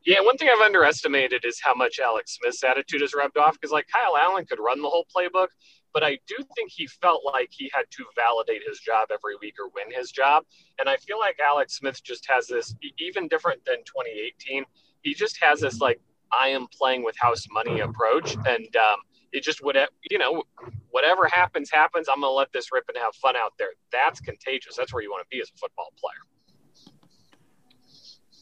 Yeah, 0.05 0.21
one 0.21 0.37
thing 0.37 0.51
I've 0.53 0.61
underestimated 0.61 1.45
is 1.47 1.61
how 1.63 1.75
much 1.75 1.99
Alex 1.99 2.37
Smith's 2.37 2.63
attitude 2.63 3.01
has 3.01 3.15
rubbed 3.15 3.39
off 3.39 3.55
because, 3.55 3.71
like, 3.71 3.87
Kyle 3.89 4.19
Allen 4.19 4.45
could 4.45 4.59
run 4.61 4.83
the 4.83 4.89
whole 4.89 5.07
playbook, 5.17 5.49
but 5.95 6.03
I 6.03 6.19
do 6.27 6.37
think 6.57 6.71
he 6.71 6.89
felt 6.89 7.23
like 7.25 7.51
he 7.53 7.71
had 7.73 7.85
to 7.93 8.05
validate 8.17 8.63
his 8.67 8.81
job 8.81 9.09
every 9.13 9.37
week 9.41 9.55
or 9.61 9.71
win 9.75 9.97
his 9.97 10.11
job. 10.11 10.45
And 10.81 10.89
I 10.89 10.97
feel 10.97 11.21
like 11.21 11.39
Alex 11.39 11.79
Smith 11.79 12.03
just 12.03 12.29
has 12.29 12.49
this, 12.49 12.75
even 12.99 13.29
different 13.29 13.65
than 13.65 13.77
2018, 13.85 14.65
he 15.03 15.15
just 15.15 15.41
has 15.41 15.61
this, 15.61 15.81
like, 15.81 16.01
I 16.39 16.49
am 16.49 16.67
playing 16.77 17.05
with 17.05 17.17
house 17.17 17.47
money 17.51 17.81
approach. 17.81 18.35
And 18.35 18.77
um, 18.77 18.97
it 19.33 19.45
just 19.45 19.63
would, 19.63 19.77
you 20.11 20.19
know, 20.19 20.43
whatever 20.91 21.29
happens, 21.29 21.71
happens. 21.71 22.09
I'm 22.09 22.21
going 22.21 22.31
to 22.31 22.35
let 22.35 22.53
this 22.53 22.73
rip 22.73 22.85
and 22.89 22.99
have 22.99 23.15
fun 23.15 23.37
out 23.37 23.53
there. 23.57 23.69
That's 23.93 24.21
contagious. 24.21 24.75
That's 24.77 24.93
where 24.93 25.03
you 25.03 25.11
want 25.11 25.23
to 25.23 25.29
be 25.31 25.41
as 25.41 25.49
a 25.55 25.59
football 25.59 25.93
player. 25.97 26.93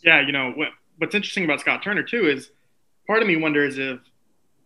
Yeah, 0.03 0.25
you 0.25 0.33
know, 0.33 0.53
what, 0.53 0.69
what's 0.97 1.15
interesting 1.15 1.45
about 1.45 1.61
Scott 1.61 1.83
Turner 1.83 2.03
too 2.03 2.29
is 2.29 2.51
part 3.07 3.21
of 3.21 3.29
me 3.29 3.37
wonders 3.37 3.79
if 3.79 4.01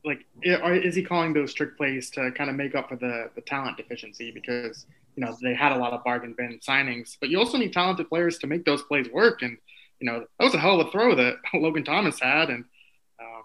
like 0.06 0.24
is 0.42 0.94
he 0.94 1.02
calling 1.02 1.34
those 1.34 1.52
trick 1.52 1.76
plays 1.76 2.10
to 2.10 2.30
kind 2.30 2.48
of 2.48 2.54
make 2.54 2.76
up 2.76 2.88
for 2.88 2.96
the 2.96 3.28
the 3.34 3.40
talent 3.40 3.76
deficiency 3.76 4.30
because 4.30 4.86
you 5.16 5.24
know 5.24 5.36
they 5.42 5.52
had 5.52 5.72
a 5.72 5.76
lot 5.76 5.92
of 5.92 6.04
bargain 6.04 6.34
bin 6.38 6.60
signings, 6.66 7.16
but 7.20 7.28
you 7.28 7.38
also 7.38 7.58
need 7.58 7.72
talented 7.72 8.08
players 8.08 8.38
to 8.38 8.46
make 8.46 8.64
those 8.64 8.82
plays 8.82 9.08
work. 9.10 9.42
And 9.42 9.58
you 10.00 10.10
know 10.10 10.20
that 10.20 10.44
was 10.44 10.54
a 10.54 10.58
hell 10.58 10.80
of 10.80 10.86
a 10.86 10.90
throw 10.90 11.14
that 11.16 11.34
Logan 11.54 11.84
Thomas 11.84 12.20
had, 12.20 12.50
and 12.50 12.64
um, 13.20 13.42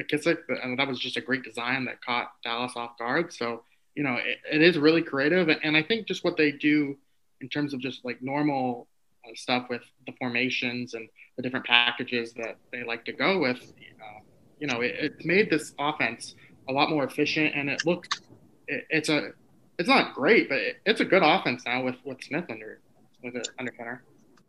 McKissic, 0.00 0.38
and 0.62 0.78
that 0.78 0.86
was 0.86 1.00
just 1.00 1.16
a 1.16 1.20
great 1.20 1.42
design 1.42 1.84
that 1.86 2.02
caught 2.02 2.30
Dallas 2.44 2.72
off 2.76 2.96
guard. 2.96 3.32
So 3.32 3.64
you 3.96 4.04
know 4.04 4.14
it, 4.14 4.38
it 4.50 4.62
is 4.62 4.78
really 4.78 5.02
creative, 5.02 5.48
and 5.48 5.76
I 5.76 5.82
think 5.82 6.06
just 6.06 6.22
what 6.22 6.36
they 6.36 6.52
do 6.52 6.96
in 7.40 7.48
terms 7.48 7.74
of 7.74 7.80
just 7.80 8.04
like 8.04 8.22
normal 8.22 8.86
uh, 9.26 9.32
stuff 9.34 9.66
with 9.68 9.82
the 10.06 10.12
formations 10.12 10.94
and 10.94 11.08
the 11.36 11.42
different 11.42 11.66
packages 11.66 12.34
that 12.34 12.56
they 12.70 12.84
like 12.84 13.04
to 13.06 13.12
go 13.12 13.40
with. 13.40 13.60
Uh, 14.00 14.20
you 14.60 14.66
know, 14.66 14.80
it, 14.80 14.94
it, 14.98 15.24
made 15.24 15.50
this 15.50 15.74
offense 15.78 16.34
a 16.68 16.72
lot 16.72 16.90
more 16.90 17.04
efficient, 17.04 17.54
and 17.54 17.68
it 17.68 17.84
looked 17.86 18.20
it, 18.66 18.86
it's 18.90 19.08
a 19.08 19.30
it's 19.78 19.88
not 19.88 20.14
great, 20.14 20.48
but 20.48 20.58
it, 20.58 20.76
it's 20.84 21.00
a 21.00 21.04
good 21.04 21.22
offense 21.22 21.64
now 21.66 21.82
with 21.84 21.96
with 22.04 22.22
Smith 22.22 22.46
under 22.50 22.80
with 23.22 23.36
it 23.36 23.48
under 23.58 23.72
center. 23.76 24.02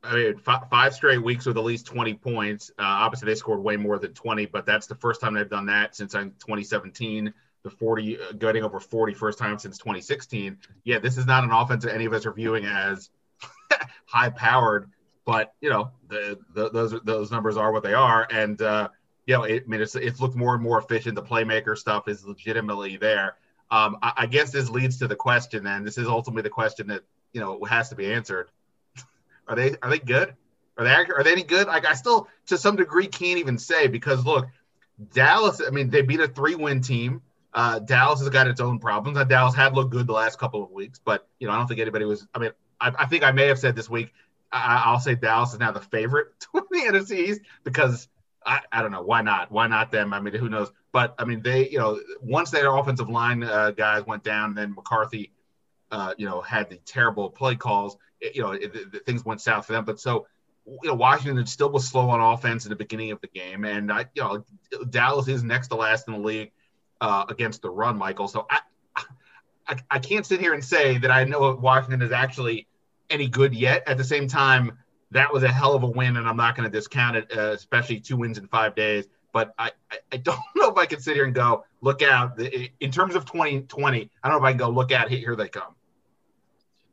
I 0.04 0.16
mean, 0.16 0.38
five, 0.38 0.70
five 0.70 0.94
straight 0.94 1.22
weeks 1.22 1.46
with 1.46 1.58
at 1.58 1.64
least 1.64 1.86
20 1.86 2.14
points. 2.16 2.72
Uh, 2.80 2.84
obviously, 2.84 3.26
they 3.26 3.36
scored 3.36 3.60
way 3.60 3.76
more 3.76 4.00
than 4.00 4.14
20, 4.14 4.46
but 4.46 4.66
that's 4.66 4.88
the 4.88 4.96
first 4.96 5.20
time 5.20 5.34
they've 5.34 5.50
done 5.50 5.66
that 5.66 5.96
since 5.96 6.14
2017. 6.14 7.34
The 7.64 7.70
40, 7.70 8.18
uh, 8.18 8.32
getting 8.34 8.64
over 8.64 8.80
40 8.80 9.14
first 9.14 9.38
time 9.38 9.60
since 9.60 9.78
2016. 9.78 10.58
Yeah, 10.86 11.00
this 11.00 11.18
is 11.18 11.26
not 11.26 11.44
an 11.44 11.52
offense 11.52 11.84
that 11.84 11.94
any 11.94 12.06
of 12.06 12.14
us 12.14 12.26
are 12.26 12.32
viewing 12.32 12.66
as 12.66 13.10
high 14.06 14.30
powered, 14.30 14.90
but 15.26 15.54
you 15.60 15.70
know, 15.70 15.92
the, 16.08 16.40
the, 16.54 16.70
those 16.70 16.96
those 17.04 17.32
numbers 17.32 17.58
are 17.58 17.74
what 17.74 17.84
they 17.84 17.94
are, 17.94 18.26
and 18.32 18.62
uh, 18.62 18.88
you 19.30 19.36
know, 19.36 19.44
it, 19.44 19.64
I 19.64 19.70
mean, 19.70 19.80
it's 19.80 19.94
it's 19.94 20.20
looked 20.20 20.36
more 20.36 20.56
and 20.56 20.64
more 20.64 20.80
efficient. 20.80 21.14
The 21.14 21.22
playmaker 21.22 21.78
stuff 21.78 22.08
is 22.08 22.26
legitimately 22.26 22.98
there. 22.98 23.36
Um, 23.70 24.00
I, 24.02 24.14
I, 24.18 24.26
guess 24.26 24.50
this 24.50 24.72
leads 24.72 24.98
to 24.98 25.08
the 25.08 25.16
question. 25.16 25.64
Then 25.64 25.84
this 25.84 26.00
is 26.00 26.08
ultimately 26.08 26.42
the 26.42 26.50
question 26.50 26.88
that 26.88 27.04
you 27.32 27.40
know 27.40 27.64
has 27.66 27.90
to 27.90 27.96
be 27.96 28.12
answered. 28.12 28.50
are 29.48 29.56
they 29.56 29.76
are 29.84 29.90
they 29.92 30.00
good? 30.00 30.34
Are 30.80 30.84
they 30.84 30.96
are 30.96 31.24
they 31.24 31.32
any 31.34 31.44
good? 31.44 31.68
Like 31.68 31.86
I 31.86 31.94
still 31.94 32.28
to 32.48 32.58
some 32.58 32.76
degree 32.76 33.06
can't 33.06 33.38
even 33.38 33.60
say 33.60 33.86
because 33.86 34.26
look, 34.26 34.48
Dallas. 35.14 35.62
I 35.66 35.70
mean, 35.70 35.92
they 35.92 36.02
beat 36.02 36.22
a 36.22 36.28
three 36.28 36.56
win 36.56 36.82
team. 36.82 37.22
Uh, 37.54 37.78
Dallas 37.78 38.22
has 38.22 38.30
got 38.30 38.48
its 38.48 38.60
own 38.60 38.80
problems. 38.80 39.16
Uh, 39.16 39.26
Dallas 39.26 39.54
had 39.54 39.76
looked 39.76 39.92
good 39.92 40.08
the 40.08 40.14
last 40.14 40.40
couple 40.40 40.64
of 40.64 40.72
weeks, 40.72 41.00
but 41.06 41.28
you 41.40 41.46
know 41.46 41.54
I 41.54 41.58
don't 41.58 41.68
think 41.68 41.80
anybody 41.80 42.06
was. 42.06 42.26
I 42.34 42.40
mean, 42.40 42.52
I, 42.82 42.94
I 42.98 43.06
think 43.06 43.24
I 43.24 43.32
may 43.32 43.46
have 43.46 43.60
said 43.60 43.76
this 43.76 43.92
week. 43.92 44.12
I, 44.52 44.92
will 44.92 45.00
say 45.00 45.14
Dallas 45.14 45.54
is 45.54 45.60
now 45.60 45.72
the 45.72 45.82
favorite 45.82 46.30
to 46.40 46.48
win 46.52 46.64
the 46.72 46.98
NFC 46.98 47.30
East 47.30 47.42
because 47.64 48.08
I, 48.46 48.62
I 48.72 48.82
don't 48.82 48.92
know. 48.92 49.02
Why 49.02 49.22
not? 49.22 49.52
Why 49.52 49.68
not 49.68 49.92
them? 49.92 50.14
I 50.14 50.20
mean 50.20 50.34
who 50.34 50.50
knows? 50.50 50.72
But 50.92 51.16
I 51.20 51.26
mean 51.26 51.42
they 51.42 51.70
you 51.70 51.78
know 51.78 52.00
once 52.22 52.52
their 52.52 52.76
offensive 52.76 53.10
line 53.10 53.44
uh, 53.44 53.72
guys 53.72 54.06
went 54.06 54.24
down 54.24 54.56
then 54.56 54.74
McCarthy 54.74 55.32
uh, 55.92 56.14
you 56.18 56.26
know 56.26 56.42
had 56.42 56.70
the 56.70 56.78
terrible 56.78 57.30
play 57.30 57.56
calls 57.56 57.98
it, 58.22 58.36
you 58.36 58.42
know 58.42 58.52
it, 58.52 58.72
it, 58.74 59.06
things 59.06 59.26
went 59.26 59.42
south 59.42 59.66
for 59.66 59.74
them. 59.74 59.86
But 59.86 60.00
so 60.00 60.28
you 60.66 60.90
know 60.90 60.96
Washington 60.96 61.46
still 61.46 61.70
was 61.70 61.88
slow 61.88 62.10
on 62.10 62.20
offense 62.20 62.66
in 62.66 62.70
the 62.70 62.76
beginning 62.76 63.12
of 63.12 63.22
the 63.22 63.28
game. 63.28 63.66
And 63.66 63.92
I 63.92 64.06
you 64.14 64.24
know 64.24 64.46
Dallas 64.90 65.28
is 65.28 65.44
next 65.44 65.68
to 65.70 65.76
last 65.76 66.08
in 66.08 66.14
the 66.14 66.20
league 66.20 66.52
uh, 67.02 67.26
against 67.30 67.62
the 67.62 67.70
run 67.70 67.98
Michael. 67.98 68.28
So 68.28 68.46
I, 68.50 68.60
I 69.68 69.78
I 69.92 70.00
can't 70.00 70.26
sit 70.26 70.40
here 70.40 70.54
and 70.54 70.64
say 70.64 70.98
that 71.00 71.12
I 71.12 71.24
know 71.26 71.56
Washington 71.56 72.02
is 72.02 72.12
actually 72.12 72.68
any 73.10 73.28
good 73.28 73.54
yet. 73.54 73.84
At 73.88 73.98
the 73.98 74.04
same 74.04 74.28
time 74.28 74.78
that 75.12 75.34
was 75.34 75.44
a 75.44 75.48
hell 75.48 75.74
of 75.74 75.84
a 75.84 75.88
win, 75.88 76.18
and 76.18 76.28
I'm 76.28 76.38
not 76.38 76.56
going 76.56 76.70
to 76.70 76.76
discount 76.76 77.18
it, 77.18 77.32
uh, 77.36 77.52
especially 77.52 78.00
two 78.00 78.18
wins 78.18 78.38
in 78.38 78.48
five 78.48 78.76
days. 78.76 79.08
But 79.32 79.54
I, 79.58 79.72
I 80.12 80.18
don't 80.18 80.40
know 80.56 80.70
if 80.70 80.78
I 80.78 80.86
can 80.86 81.00
sit 81.00 81.16
here 81.16 81.26
and 81.26 81.34
go, 81.34 81.66
look 81.82 82.02
out. 82.02 82.40
In 82.80 82.92
terms 82.92 83.16
of 83.16 83.26
2020, 83.26 84.10
I 84.24 84.30
don't 84.30 84.40
know 84.40 84.46
if 84.46 84.48
I 84.48 84.52
can 84.52 84.58
go, 84.58 84.70
look 84.70 84.92
out, 84.92 85.10
here 85.10 85.36
they 85.36 85.50
come. 85.50 85.76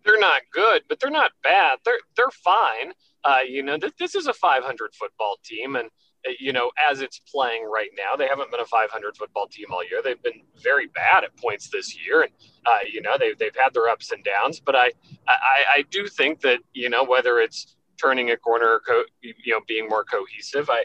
They're 0.04 0.20
not 0.20 0.42
good, 0.52 0.82
but 0.88 1.00
they're 1.00 1.10
not 1.10 1.32
bad. 1.42 1.78
They're 1.84 1.98
they're 2.16 2.30
fine. 2.30 2.92
Uh, 3.24 3.38
you 3.46 3.64
know, 3.64 3.76
th- 3.76 3.94
this 3.98 4.14
is 4.14 4.28
a 4.28 4.32
500 4.32 4.94
football 4.94 5.36
team, 5.44 5.74
and 5.74 5.88
uh, 6.26 6.30
you 6.38 6.52
know, 6.52 6.70
as 6.88 7.00
it's 7.00 7.18
playing 7.18 7.64
right 7.68 7.90
now, 7.96 8.14
they 8.14 8.28
haven't 8.28 8.52
been 8.52 8.60
a 8.60 8.66
500 8.66 9.16
football 9.16 9.48
team 9.48 9.66
all 9.72 9.82
year. 9.82 10.02
They've 10.04 10.22
been 10.22 10.42
very 10.62 10.86
bad 10.86 11.24
at 11.24 11.36
points 11.36 11.70
this 11.70 11.98
year, 11.98 12.22
and 12.22 12.30
uh, 12.66 12.78
you 12.88 13.02
know, 13.02 13.16
they've 13.18 13.36
they've 13.36 13.56
had 13.56 13.74
their 13.74 13.88
ups 13.88 14.12
and 14.12 14.22
downs. 14.22 14.60
But 14.60 14.76
I, 14.76 14.92
I 15.26 15.64
I 15.74 15.84
do 15.90 16.06
think 16.06 16.40
that 16.42 16.60
you 16.72 16.88
know 16.88 17.02
whether 17.02 17.40
it's 17.40 17.75
turning 17.96 18.30
a 18.30 18.36
corner, 18.36 18.80
co- 18.86 19.04
you 19.20 19.52
know, 19.52 19.60
being 19.66 19.88
more 19.88 20.04
cohesive. 20.04 20.70
I 20.70 20.84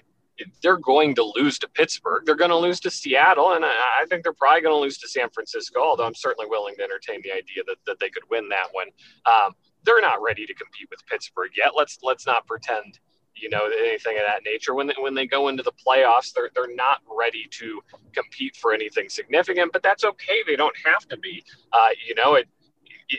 they're 0.61 0.77
going 0.77 1.15
to 1.15 1.31
lose 1.35 1.59
to 1.59 1.67
Pittsburgh. 1.69 2.23
They're 2.25 2.35
going 2.35 2.51
to 2.51 2.57
lose 2.57 2.79
to 2.81 2.91
Seattle, 2.91 3.53
and 3.53 3.65
I, 3.65 3.69
I 4.01 4.05
think 4.09 4.23
they're 4.23 4.33
probably 4.33 4.61
going 4.61 4.75
to 4.75 4.79
lose 4.79 4.97
to 4.99 5.07
San 5.07 5.29
Francisco. 5.29 5.81
Although 5.81 6.05
I'm 6.05 6.15
certainly 6.15 6.47
willing 6.49 6.75
to 6.77 6.83
entertain 6.83 7.21
the 7.23 7.31
idea 7.31 7.63
that, 7.67 7.77
that 7.85 7.99
they 7.99 8.09
could 8.09 8.23
win 8.29 8.49
that 8.49 8.67
one. 8.71 8.87
Um, 9.25 9.53
they're 9.83 10.01
not 10.01 10.21
ready 10.21 10.45
to 10.45 10.53
compete 10.53 10.87
with 10.89 11.05
Pittsburgh 11.07 11.51
yet. 11.55 11.71
Let's 11.75 11.99
let's 12.03 12.25
not 12.25 12.45
pretend 12.47 12.99
you 13.35 13.49
know 13.49 13.69
anything 13.79 14.17
of 14.17 14.23
that 14.27 14.41
nature. 14.45 14.75
When 14.75 14.87
they, 14.87 14.95
when 14.99 15.13
they 15.13 15.25
go 15.25 15.47
into 15.47 15.63
the 15.63 15.73
playoffs, 15.85 16.33
they're 16.33 16.49
they're 16.53 16.75
not 16.75 16.99
ready 17.09 17.47
to 17.51 17.81
compete 18.13 18.55
for 18.55 18.73
anything 18.73 19.09
significant. 19.09 19.73
But 19.73 19.83
that's 19.83 20.03
okay. 20.03 20.43
They 20.45 20.55
don't 20.55 20.75
have 20.85 21.07
to 21.09 21.17
be. 21.17 21.43
Uh, 21.73 21.89
you 22.07 22.15
know 22.15 22.35
it 22.35 22.47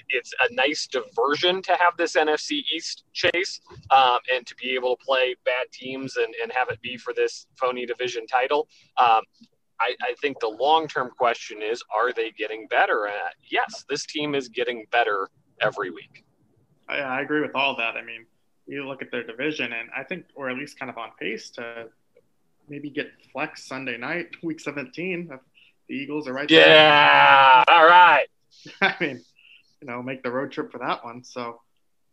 it's 0.08 0.32
a 0.48 0.52
nice 0.54 0.86
diversion 0.86 1.62
to 1.62 1.72
have 1.72 1.96
this 1.96 2.16
NFC 2.16 2.62
East 2.74 3.04
chase 3.12 3.60
um, 3.90 4.18
and 4.34 4.46
to 4.46 4.54
be 4.56 4.74
able 4.74 4.96
to 4.96 5.04
play 5.04 5.34
bad 5.44 5.66
teams 5.72 6.16
and, 6.16 6.34
and 6.42 6.52
have 6.52 6.68
it 6.68 6.80
be 6.82 6.96
for 6.96 7.12
this 7.12 7.46
phony 7.58 7.86
division 7.86 8.26
title. 8.26 8.68
Um, 8.98 9.22
I, 9.80 9.94
I, 10.00 10.14
think 10.20 10.38
the 10.38 10.48
long 10.48 10.86
term 10.86 11.10
question 11.16 11.60
is 11.60 11.82
are 11.94 12.12
they 12.12 12.30
getting 12.30 12.66
better? 12.68 13.08
Uh, 13.08 13.30
yes, 13.50 13.84
this 13.88 14.06
team 14.06 14.34
is 14.34 14.48
getting 14.48 14.86
better 14.92 15.28
every 15.60 15.90
week. 15.90 16.24
I, 16.88 16.98
I 16.98 17.20
agree 17.22 17.40
with 17.40 17.54
all 17.54 17.76
that. 17.76 17.96
I 17.96 18.02
mean, 18.02 18.26
you 18.66 18.86
look 18.86 19.02
at 19.02 19.10
their 19.10 19.24
division, 19.24 19.72
and 19.72 19.88
I 19.96 20.04
think 20.04 20.26
we're 20.36 20.50
at 20.50 20.56
least 20.56 20.78
kind 20.78 20.90
of 20.90 20.98
on 20.98 21.10
pace 21.18 21.50
to 21.50 21.88
maybe 22.68 22.90
get 22.90 23.10
flex 23.32 23.64
Sunday 23.64 23.96
night, 23.96 24.28
week 24.42 24.60
17. 24.60 25.30
If 25.32 25.40
the 25.88 25.94
Eagles 25.94 26.28
are 26.28 26.32
right 26.32 26.50
yeah, 26.50 26.58
there. 26.58 26.68
Yeah, 26.68 27.64
all 27.68 27.86
right. 27.86 28.26
I 28.80 28.94
mean, 29.00 29.24
you 29.82 29.88
know 29.88 30.02
make 30.02 30.22
the 30.22 30.30
road 30.30 30.52
trip 30.52 30.70
for 30.72 30.78
that 30.78 31.04
one. 31.04 31.22
So 31.24 31.60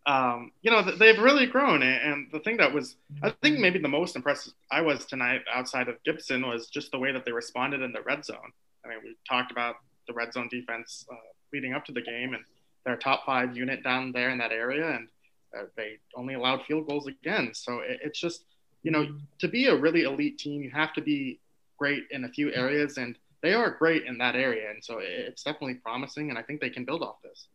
um, 0.06 0.52
you 0.62 0.72
know 0.72 0.82
they've 0.82 1.20
really 1.20 1.46
grown. 1.46 1.84
And 1.84 2.28
the 2.32 2.40
thing 2.40 2.58
that 2.58 2.74
was 2.74 2.96
I 3.24 3.30
think 3.42 3.60
maybe 3.60 3.80
the 3.80 3.88
most 3.88 4.16
impressed 4.16 4.54
I 4.72 4.82
was 4.82 5.06
tonight 5.06 5.42
outside 5.54 5.88
of 5.88 6.04
Gibson 6.04 6.46
was 6.48 6.68
just 6.68 6.92
the 6.92 7.00
way 7.00 7.12
that 7.12 7.26
they 7.26 7.32
responded 7.32 7.82
in 7.82 7.94
the 7.94 8.02
red 8.02 8.26
zone. 8.26 8.52
I 8.84 8.90
mean 8.90 8.98
we 9.04 9.16
talked 9.28 9.52
about 9.52 9.76
the 10.08 10.14
red 10.14 10.34
zone 10.34 10.50
defense 10.50 11.06
uh, 11.12 11.16
leading 11.54 11.74
up 11.74 11.86
to 11.86 11.92
the 11.92 12.02
game 12.02 12.34
and 12.34 12.44
their 12.86 12.98
top 12.98 13.26
five 13.26 13.56
unit 13.56 13.84
down 13.84 14.12
there 14.12 14.32
in 14.32 14.40
that 14.40 14.52
area 14.52 14.90
and 14.96 15.08
uh, 15.58 15.64
they 15.76 15.98
only 16.16 16.34
allowed 16.36 16.64
field 16.66 16.88
goals 16.88 17.08
again. 17.08 17.52
So 17.54 17.80
it, 17.80 18.00
it's 18.04 18.20
just 18.20 18.44
you 18.84 18.92
know 18.92 19.08
to 19.40 19.48
be 19.48 19.68
a 19.68 19.76
really 19.76 20.04
elite 20.04 20.38
team 20.38 20.62
you 20.62 20.72
have 20.72 20.94
to 20.94 21.02
be 21.02 21.40
great 21.78 22.04
in 22.12 22.26
a 22.26 22.30
few 22.30 22.54
areas 22.54 22.98
and 22.98 23.18
they 23.42 23.54
are 23.54 23.72
great 23.72 24.06
in 24.06 24.18
that 24.18 24.36
area 24.36 24.70
and 24.70 24.84
so 24.84 25.00
it's 25.02 25.44
definitely 25.44 25.76
promising 25.76 26.30
and 26.30 26.38
i 26.38 26.42
think 26.42 26.60
they 26.60 26.70
can 26.70 26.86
build 26.86 27.02
off 27.02 27.22
this 27.24 27.48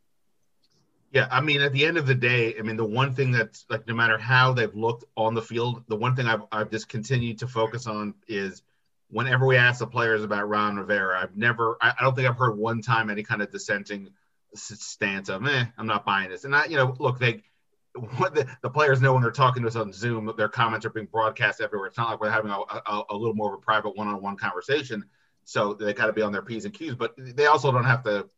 yeah, 1.15 1.29
I 1.31 1.41
mean, 1.41 1.63
at 1.63 1.73
the 1.73 1.87
end 1.87 1.97
of 1.97 2.07
the 2.07 2.15
day, 2.17 2.57
I 2.59 2.63
mean, 2.63 2.77
the 2.77 2.85
one 2.85 3.15
thing 3.15 3.31
that's 3.31 3.65
like, 3.71 3.87
no 3.87 3.95
matter 3.95 4.19
how 4.19 4.53
they've 4.53 4.75
looked 4.75 5.05
on 5.17 5.35
the 5.35 5.43
field, 5.43 5.85
the 5.87 5.95
one 5.95 6.17
thing 6.17 6.27
I've, 6.27 6.43
I've 6.51 6.73
just 6.73 6.89
continued 6.89 7.39
to 7.39 7.47
focus 7.47 7.87
on 7.87 8.15
is 8.27 8.63
whenever 9.11 9.47
we 9.47 9.57
ask 9.57 9.79
the 9.79 9.87
players 9.87 10.25
about 10.25 10.49
Ron 10.49 10.77
Rivera, 10.77 11.23
I've 11.23 11.37
never, 11.37 11.77
I, 11.81 11.91
I 11.91 12.03
don't 12.03 12.17
think 12.17 12.29
I've 12.29 12.37
heard 12.37 12.59
one 12.59 12.83
time 12.83 13.11
any 13.11 13.23
kind 13.23 13.43
of 13.43 13.53
dissenting 13.53 14.11
stance 14.57 15.29
of, 15.29 15.47
eh, 15.47 15.65
I'm 15.79 15.87
not 15.87 16.05
buying 16.05 16.31
this. 16.31 16.43
And 16.43 16.55
I, 16.55 16.65
you 16.65 16.77
know, 16.77 16.97
look, 16.99 17.21
they, 17.21 17.45
what 18.17 18.35
the, 18.35 18.49
the 18.63 18.71
players 18.71 19.01
know 19.01 19.13
when 19.13 19.23
they're 19.23 19.31
talking 19.31 19.63
to 19.63 19.69
us 19.69 19.77
on 19.77 19.93
Zoom, 19.93 20.33
their 20.37 20.49
comments 20.49 20.85
are 20.85 20.91
being 20.91 21.07
broadcast 21.07 21.61
everywhere. 21.61 21.87
It's 21.87 21.97
not 21.97 22.11
like 22.11 22.21
we're 22.21 22.31
having 22.31 22.51
a, 22.51 22.59
a, 22.59 23.05
a 23.11 23.17
little 23.17 23.35
more 23.35 23.55
of 23.55 23.61
a 23.61 23.63
private 23.63 23.97
one-on-one 23.97 24.37
conversation. 24.37 25.05
So 25.45 25.75
they 25.75 25.93
got 25.93 26.07
to 26.07 26.13
be 26.13 26.23
on 26.23 26.33
their 26.33 26.43
P's 26.43 26.65
and 26.65 26.75
Q's, 26.75 26.97
but 26.97 27.15
they 27.17 27.47
also 27.47 27.71
don't 27.71 27.85
have 27.85 28.03
to 28.03 28.29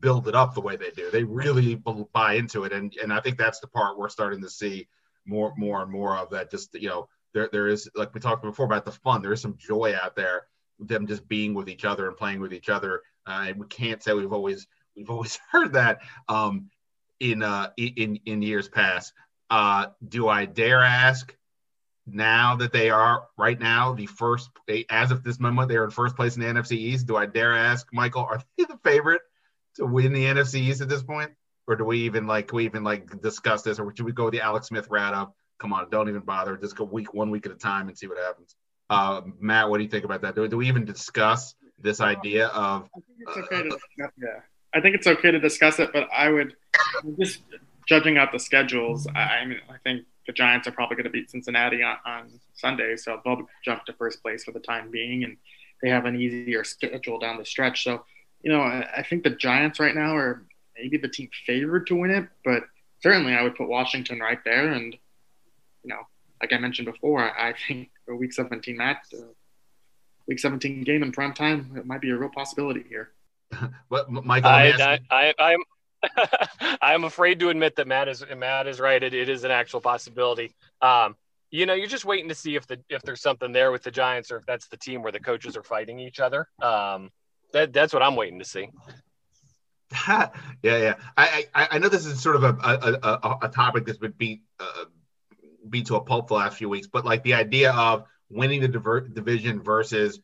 build 0.00 0.28
it 0.28 0.34
up 0.34 0.54
the 0.54 0.60
way 0.60 0.76
they 0.76 0.90
do. 0.90 1.10
They 1.10 1.24
really 1.24 1.74
buy 2.12 2.34
into 2.34 2.64
it, 2.64 2.72
and 2.72 2.94
and 3.02 3.12
I 3.12 3.20
think 3.20 3.38
that's 3.38 3.60
the 3.60 3.66
part 3.66 3.98
we're 3.98 4.08
starting 4.08 4.42
to 4.42 4.50
see 4.50 4.88
more 5.24 5.52
more 5.56 5.82
and 5.82 5.90
more 5.90 6.16
of 6.16 6.30
that. 6.30 6.50
Just 6.50 6.74
you 6.74 6.88
know, 6.88 7.08
there 7.32 7.48
there 7.52 7.68
is 7.68 7.90
like 7.94 8.14
we 8.14 8.20
talked 8.20 8.42
before 8.42 8.66
about 8.66 8.84
the 8.84 8.92
fun. 8.92 9.22
There 9.22 9.32
is 9.32 9.40
some 9.40 9.56
joy 9.56 9.94
out 10.00 10.16
there, 10.16 10.46
them 10.78 11.06
just 11.06 11.28
being 11.28 11.54
with 11.54 11.68
each 11.68 11.84
other 11.84 12.08
and 12.08 12.16
playing 12.16 12.40
with 12.40 12.52
each 12.52 12.68
other. 12.68 13.02
Uh, 13.26 13.46
and 13.48 13.58
we 13.58 13.66
can't 13.66 14.02
say 14.02 14.12
we've 14.12 14.32
always 14.32 14.66
we've 14.96 15.10
always 15.10 15.38
heard 15.50 15.74
that 15.74 16.00
um, 16.28 16.70
in 17.18 17.42
uh, 17.42 17.70
in 17.76 18.20
in 18.26 18.42
years 18.42 18.68
past. 18.68 19.12
Uh, 19.48 19.86
do 20.06 20.28
I 20.28 20.44
dare 20.44 20.82
ask? 20.82 21.34
Now 22.12 22.56
that 22.56 22.72
they 22.72 22.90
are 22.90 23.28
right 23.36 23.60
now 23.60 23.92
the 23.92 24.06
first, 24.06 24.50
as 24.88 25.12
of 25.12 25.22
this 25.22 25.38
moment, 25.38 25.68
they 25.68 25.76
are 25.76 25.84
in 25.84 25.90
first 25.90 26.16
place 26.16 26.34
in 26.34 26.42
the 26.42 26.48
NFC 26.48 26.72
East. 26.72 27.06
Do 27.06 27.16
I 27.16 27.26
dare 27.26 27.54
ask, 27.54 27.86
Michael, 27.92 28.22
are 28.22 28.42
they 28.56 28.64
the 28.64 28.78
favorite 28.82 29.20
win 29.78 30.12
the 30.12 30.24
NFC 30.24 30.56
East 30.56 30.80
at 30.80 30.88
this 30.88 31.02
point? 31.02 31.30
or 31.70 31.76
do 31.76 31.84
we 31.84 32.00
even 32.00 32.26
like 32.26 32.52
we 32.52 32.64
even 32.64 32.82
like 32.82 33.22
discuss 33.22 33.62
this, 33.62 33.78
or 33.78 33.94
should 33.96 34.04
we 34.04 34.10
go 34.10 34.24
with 34.24 34.32
the 34.32 34.40
Alex 34.40 34.66
Smith 34.66 34.88
route 34.90 35.14
of 35.14 35.32
come 35.60 35.72
on, 35.72 35.88
don't 35.88 36.08
even 36.08 36.22
bother, 36.22 36.56
just 36.56 36.74
go 36.74 36.82
week 36.84 37.14
one 37.14 37.30
week 37.30 37.46
at 37.46 37.52
a 37.52 37.54
time 37.54 37.86
and 37.86 37.96
see 37.96 38.08
what 38.08 38.18
happens? 38.18 38.56
Uh, 38.88 39.20
Matt, 39.38 39.70
what 39.70 39.76
do 39.76 39.84
you 39.84 39.88
think 39.88 40.04
about 40.04 40.20
that? 40.22 40.34
Do, 40.34 40.48
do 40.48 40.56
we 40.56 40.66
even 40.66 40.84
discuss 40.84 41.54
this 41.78 42.00
idea 42.00 42.48
of? 42.48 42.88
I 42.96 42.98
think 42.98 43.14
it's 43.20 43.36
okay 43.36 43.68
to, 43.68 43.78
yeah, 44.18 44.40
I 44.74 44.80
think 44.80 44.96
it's 44.96 45.06
okay 45.06 45.30
to 45.30 45.38
discuss 45.38 45.78
it, 45.78 45.90
but 45.92 46.08
I 46.12 46.28
would 46.28 46.56
just 47.20 47.42
judging 47.86 48.18
out 48.18 48.32
the 48.32 48.40
schedules. 48.40 49.06
I, 49.14 49.20
I 49.20 49.44
mean, 49.44 49.60
I 49.68 49.76
think 49.84 50.06
the 50.26 50.32
Giants 50.32 50.66
are 50.66 50.72
probably 50.72 50.96
going 50.96 51.04
to 51.04 51.10
beat 51.10 51.30
Cincinnati 51.30 51.84
on, 51.84 51.98
on 52.04 52.40
Sunday, 52.54 52.96
so 52.96 53.20
they'll 53.24 53.46
jump 53.64 53.84
to 53.84 53.92
first 53.92 54.22
place 54.22 54.42
for 54.42 54.50
the 54.50 54.60
time 54.60 54.90
being, 54.90 55.22
and 55.22 55.36
they 55.82 55.88
have 55.90 56.04
an 56.04 56.20
easier 56.20 56.64
schedule 56.64 57.20
down 57.20 57.38
the 57.38 57.44
stretch. 57.44 57.84
So, 57.84 58.04
you 58.42 58.52
know, 58.52 58.60
I, 58.60 58.88
I 58.98 59.02
think 59.02 59.24
the 59.24 59.30
Giants 59.30 59.80
right 59.80 59.94
now 59.94 60.16
are 60.16 60.44
maybe 60.76 60.96
the 60.96 61.08
team 61.08 61.28
favored 61.46 61.86
to 61.88 61.96
win 61.96 62.10
it, 62.10 62.28
but 62.44 62.64
certainly 63.02 63.34
I 63.34 63.42
would 63.42 63.54
put 63.54 63.68
Washington 63.68 64.20
right 64.20 64.38
there. 64.44 64.72
And 64.72 64.94
you 65.84 65.88
know, 65.88 66.02
like 66.40 66.52
I 66.52 66.58
mentioned 66.58 66.86
before, 66.86 67.20
I 67.20 67.54
think 67.68 67.90
a 68.08 68.14
Week 68.14 68.32
17 68.32 68.76
match, 68.76 68.98
uh, 69.14 69.22
Week 70.26 70.38
17 70.38 70.84
game 70.84 71.02
in 71.02 71.12
prime 71.12 71.34
time, 71.34 71.72
it 71.76 71.86
might 71.86 72.00
be 72.00 72.10
a 72.10 72.16
real 72.16 72.30
possibility 72.30 72.84
here. 72.88 73.12
but 73.90 74.10
Michael, 74.10 74.50
I, 74.50 75.00
I, 75.10 75.34
I, 75.38 75.52
am 75.52 75.60
I'm 76.80 77.04
afraid 77.04 77.40
to 77.40 77.48
admit 77.48 77.76
that 77.76 77.86
Matt 77.86 78.08
is 78.08 78.24
Matt 78.36 78.66
is 78.66 78.80
right. 78.80 79.02
It, 79.02 79.12
it 79.14 79.28
is 79.28 79.44
an 79.44 79.50
actual 79.50 79.80
possibility. 79.80 80.54
Um, 80.80 81.16
you 81.50 81.66
know, 81.66 81.74
you're 81.74 81.88
just 81.88 82.04
waiting 82.04 82.28
to 82.28 82.34
see 82.34 82.54
if 82.54 82.66
the 82.66 82.80
if 82.88 83.02
there's 83.02 83.20
something 83.20 83.52
there 83.52 83.72
with 83.72 83.82
the 83.82 83.90
Giants 83.90 84.30
or 84.30 84.36
if 84.36 84.46
that's 84.46 84.68
the 84.68 84.76
team 84.76 85.02
where 85.02 85.12
the 85.12 85.20
coaches 85.20 85.56
are 85.56 85.62
fighting 85.62 85.98
each 85.98 86.20
other. 86.20 86.46
Um, 86.62 87.10
that 87.52 87.72
that's 87.72 87.92
what 87.92 88.02
I'm 88.02 88.16
waiting 88.16 88.38
to 88.38 88.44
see. 88.44 88.68
yeah, 90.08 90.28
yeah. 90.62 90.94
I, 91.16 91.46
I, 91.54 91.68
I 91.72 91.78
know 91.78 91.88
this 91.88 92.06
is 92.06 92.20
sort 92.20 92.36
of 92.36 92.44
a 92.44 92.48
a, 92.48 92.98
a, 93.02 93.38
a 93.42 93.48
topic 93.48 93.86
that's 93.86 93.98
been 93.98 94.14
beat 94.16 94.42
uh, 94.58 94.84
beat 95.68 95.86
to 95.86 95.96
a 95.96 96.00
pulp 96.00 96.28
the 96.28 96.34
last 96.34 96.56
few 96.56 96.68
weeks, 96.68 96.86
but 96.86 97.04
like 97.04 97.22
the 97.22 97.34
idea 97.34 97.72
of 97.72 98.04
winning 98.30 98.60
the 98.60 98.68
diver- 98.68 99.00
division 99.00 99.62
versus 99.62 100.20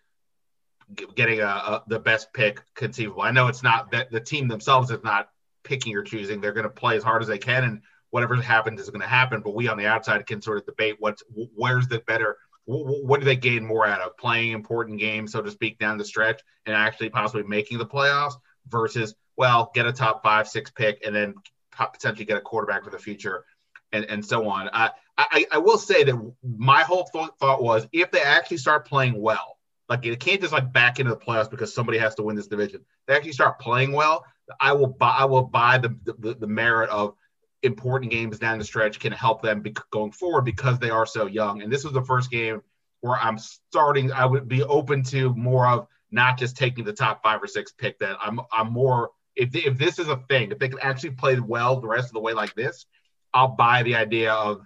getting 1.17 1.41
a, 1.41 1.47
a, 1.47 1.83
the 1.89 1.99
best 1.99 2.33
pick 2.33 2.63
conceivable. 2.75 3.23
I 3.23 3.33
know 3.33 3.49
it's 3.49 3.63
not 3.63 3.91
that 3.91 4.11
the 4.11 4.21
team 4.21 4.47
themselves 4.47 4.91
is 4.91 5.03
not 5.03 5.29
picking 5.65 5.97
or 5.97 6.03
choosing; 6.03 6.41
they're 6.41 6.53
going 6.53 6.65
to 6.65 6.71
play 6.71 6.97
as 6.97 7.03
hard 7.03 7.23
as 7.23 7.29
they 7.29 7.39
can, 7.39 7.65
and 7.65 7.83
whatever 8.11 8.37
happens 8.37 8.81
is 8.81 8.91
going 8.91 9.01
to 9.01 9.09
happen. 9.09 9.41
But 9.41 9.55
we 9.55 9.69
on 9.69 9.79
the 9.79 9.87
outside 9.87 10.25
can 10.27 10.41
sort 10.41 10.59
of 10.59 10.67
debate 10.67 10.97
what's 10.99 11.23
where's 11.55 11.89
the 11.89 11.99
better. 12.01 12.39
What 12.67 13.21
do 13.21 13.25
they 13.25 13.37
gain 13.37 13.65
more 13.65 13.87
out 13.87 14.01
of 14.01 14.17
playing 14.17 14.53
important 14.53 14.99
games, 14.99 15.33
so 15.33 15.41
to 15.41 15.51
speak, 15.51 15.79
down 15.79 15.99
the 15.99 16.05
stretch, 16.05 16.43
and 16.67 16.75
actually 16.75 17.11
possibly 17.11 17.45
making 17.45 17.79
the 17.79 17.87
playoffs 17.87 18.35
versus 18.69 19.15
well, 19.37 19.71
get 19.75 19.87
a 19.87 19.93
top 19.93 20.23
five, 20.23 20.49
six 20.49 20.71
pick, 20.71 21.03
and 21.07 21.15
then 21.15 21.35
potentially 21.71 22.25
get 22.25 22.39
a 22.39 22.41
quarterback 22.41 22.85
for 22.85 22.91
the 22.91 22.99
future, 22.99 23.45
and, 23.93 24.05
and 24.07 24.25
so 24.25 24.49
on. 24.49 24.69
I, 24.73 24.91
I, 25.19 25.47
I 25.53 25.59
will 25.59 25.79
say 25.79 26.05
that 26.05 26.33
my 26.43 26.83
whole 26.83 27.09
thought, 27.13 27.39
thought 27.39 27.63
was 27.63 27.87
if 27.93 28.11
they 28.11 28.21
actually 28.21 28.59
start 28.59 28.87
playing 28.87 29.21
well, 29.21 29.59
like 29.89 30.05
it 30.05 30.19
can't 30.21 30.41
just 30.41 30.53
like 30.53 30.73
back 30.73 30.99
into 30.99 31.11
the 31.11 31.21
playoffs 31.21 31.51
because 31.51 31.73
somebody 31.75 31.99
has 31.99 32.15
to 32.17 32.23
win 32.23 32.37
this 32.37 32.49
division. 32.49 32.85
They 33.07 33.15
actually 33.15 33.33
start 33.33 33.61
playing 33.61 33.93
well. 33.93 34.25
I 34.61 34.73
will 34.73 34.89
buy. 34.89 35.17
I 35.19 35.25
will 35.25 35.45
buy 35.45 35.79
the 35.79 35.97
the, 36.19 36.35
the 36.35 36.47
merit 36.47 36.91
of 36.91 37.15
important 37.63 38.13
games 38.13 38.39
down 38.39 38.59
the 38.59 38.65
stretch 38.65 39.01
can 39.01 39.13
help 39.13 39.43
them 39.43 39.61
be 39.61 39.75
going 39.91 40.13
forward 40.13 40.43
because 40.43 40.79
they 40.79 40.91
are 40.91 41.07
so 41.07 41.27
young. 41.27 41.63
And 41.63 41.73
this 41.73 41.85
was 41.85 41.93
the 41.93 42.05
first 42.05 42.31
game 42.31 42.63
where 43.01 43.17
I'm 43.17 43.39
starting. 43.39 44.13
I 44.13 44.27
would 44.27 44.49
be 44.49 44.63
open 44.63 45.03
to 45.05 45.35
more 45.35 45.67
of 45.67 45.87
not 46.11 46.39
just 46.39 46.57
taking 46.57 46.85
the 46.85 46.93
top 46.93 47.23
five 47.23 47.43
or 47.43 47.47
six 47.47 47.73
pick. 47.73 47.99
That 47.99 48.17
I'm 48.21 48.41
I'm 48.53 48.73
more 48.73 49.11
if, 49.37 49.55
if 49.55 49.79
this 49.79 49.99
is 49.99 50.09
a 50.09 50.17
thing, 50.29 50.51
if 50.51 50.59
they 50.59 50.69
can 50.69 50.79
actually 50.81 51.11
play 51.11 51.39
well 51.39 51.81
the 51.81 51.87
rest 51.87 52.09
of 52.09 52.15
the 52.15 52.21
way 52.21 52.33
like 52.33 52.55
this, 52.55 52.87
I'll 53.35 53.49
buy 53.49 53.83
the 53.83 53.95
idea 53.95 54.33
of 54.33 54.63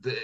the, 0.00 0.16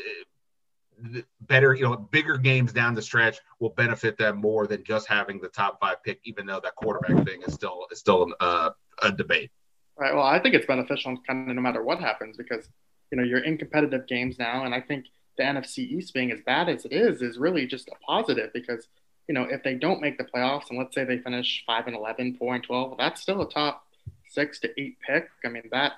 the 1.01 1.25
better, 1.41 1.75
you 1.75 1.83
know, 1.83 1.97
bigger 1.97 2.39
games 2.39 2.73
down 2.73 2.95
the 2.95 3.03
stretch 3.03 3.39
will 3.59 3.71
benefit 3.71 4.17
them 4.17 4.39
more 4.39 4.67
than 4.67 4.85
just 4.85 5.09
having 5.09 5.41
the 5.41 5.49
top 5.49 5.81
five 5.81 6.03
pick, 6.05 6.21
even 6.25 6.47
though 6.47 6.61
that 6.61 6.77
quarterback 6.77 7.27
thing 7.27 7.43
is 7.43 7.55
still 7.55 7.87
is 7.91 7.99
still 7.99 8.33
uh, 8.41 8.71
a 9.03 9.11
debate. 9.11 9.51
Right. 9.99 10.15
Well, 10.15 10.25
I 10.25 10.39
think 10.39 10.55
it's 10.55 10.67
beneficial 10.67 11.19
kind 11.27 11.51
of 11.51 11.57
no 11.57 11.61
matter 11.63 11.83
what 11.83 11.99
happens 11.99 12.37
because 12.37 12.69
you 13.11 13.19
know 13.19 13.25
you're 13.25 13.43
in 13.43 13.59
competitive 13.59 14.07
games 14.07 14.39
now, 14.39 14.65
and 14.65 14.73
I 14.73 14.81
think 14.81 15.07
the 15.37 15.43
NFC 15.43 15.79
East 15.79 16.15
being 16.15 16.31
as 16.31 16.41
bad 16.47 16.69
as 16.69 16.85
it 16.85 16.93
is 16.93 17.21
is 17.21 17.37
really 17.37 17.67
just 17.67 17.89
a 17.89 17.97
positive 18.07 18.53
because 18.53 18.87
you 19.27 19.35
know 19.35 19.43
if 19.43 19.65
they 19.65 19.75
don't 19.75 20.01
make 20.01 20.17
the 20.17 20.25
playoffs 20.25 20.71
and 20.71 20.79
let's 20.79 20.95
say 20.95 21.05
they 21.05 21.19
finish 21.19 21.65
five 21.67 21.89
and 21.89 21.97
11, 21.97 22.37
4 22.39 22.55
and 22.55 22.65
12, 22.65 22.97
that's 22.97 23.21
still 23.21 23.43
a 23.43 23.51
top 23.51 23.87
six 24.31 24.61
to 24.61 24.81
eight 24.81 24.99
pick, 25.05 25.29
I 25.45 25.49
mean 25.49 25.65
that 25.73 25.95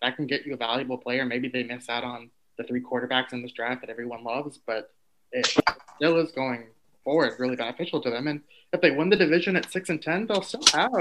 that 0.00 0.14
can 0.14 0.26
get 0.26 0.46
you 0.46 0.54
a 0.54 0.56
valuable 0.56 0.98
player. 0.98 1.24
Maybe 1.24 1.48
they 1.48 1.64
miss 1.64 1.88
out 1.88 2.04
on 2.04 2.30
the 2.56 2.62
three 2.62 2.82
quarterbacks 2.82 3.32
in 3.32 3.42
this 3.42 3.50
draft 3.50 3.80
that 3.80 3.90
everyone 3.90 4.22
loves, 4.22 4.60
but 4.64 4.92
it 5.32 5.52
still 5.96 6.18
is 6.18 6.30
going 6.30 6.66
forward 7.04 7.34
really 7.38 7.56
beneficial 7.56 8.00
to 8.00 8.10
them. 8.10 8.26
And 8.26 8.40
if 8.72 8.80
they 8.80 8.90
win 8.90 9.10
the 9.10 9.16
division 9.16 9.56
at 9.56 9.70
six 9.70 9.90
and 9.90 10.02
ten, 10.02 10.26
they'll 10.26 10.42
still 10.42 10.64
have 10.72 10.92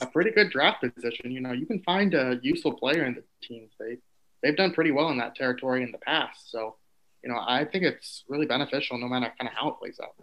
a 0.00 0.06
pretty 0.06 0.30
good 0.30 0.50
draft 0.50 0.82
position. 0.82 1.30
You 1.30 1.40
know, 1.40 1.52
you 1.52 1.66
can 1.66 1.80
find 1.82 2.14
a 2.14 2.40
useful 2.42 2.72
player 2.72 3.04
in 3.04 3.14
the 3.14 3.22
teams. 3.46 3.70
They 3.78 3.98
they've 4.42 4.56
done 4.56 4.72
pretty 4.72 4.90
well 4.90 5.10
in 5.10 5.18
that 5.18 5.36
territory 5.36 5.82
in 5.82 5.92
the 5.92 5.98
past. 5.98 6.50
So, 6.50 6.76
you 7.22 7.30
know, 7.30 7.38
I 7.38 7.64
think 7.64 7.84
it's 7.84 8.24
really 8.28 8.46
beneficial 8.46 8.98
no 8.98 9.06
matter 9.08 9.32
kind 9.38 9.48
of 9.48 9.54
how 9.54 9.68
it 9.68 9.78
plays 9.78 10.00
out. 10.02 10.14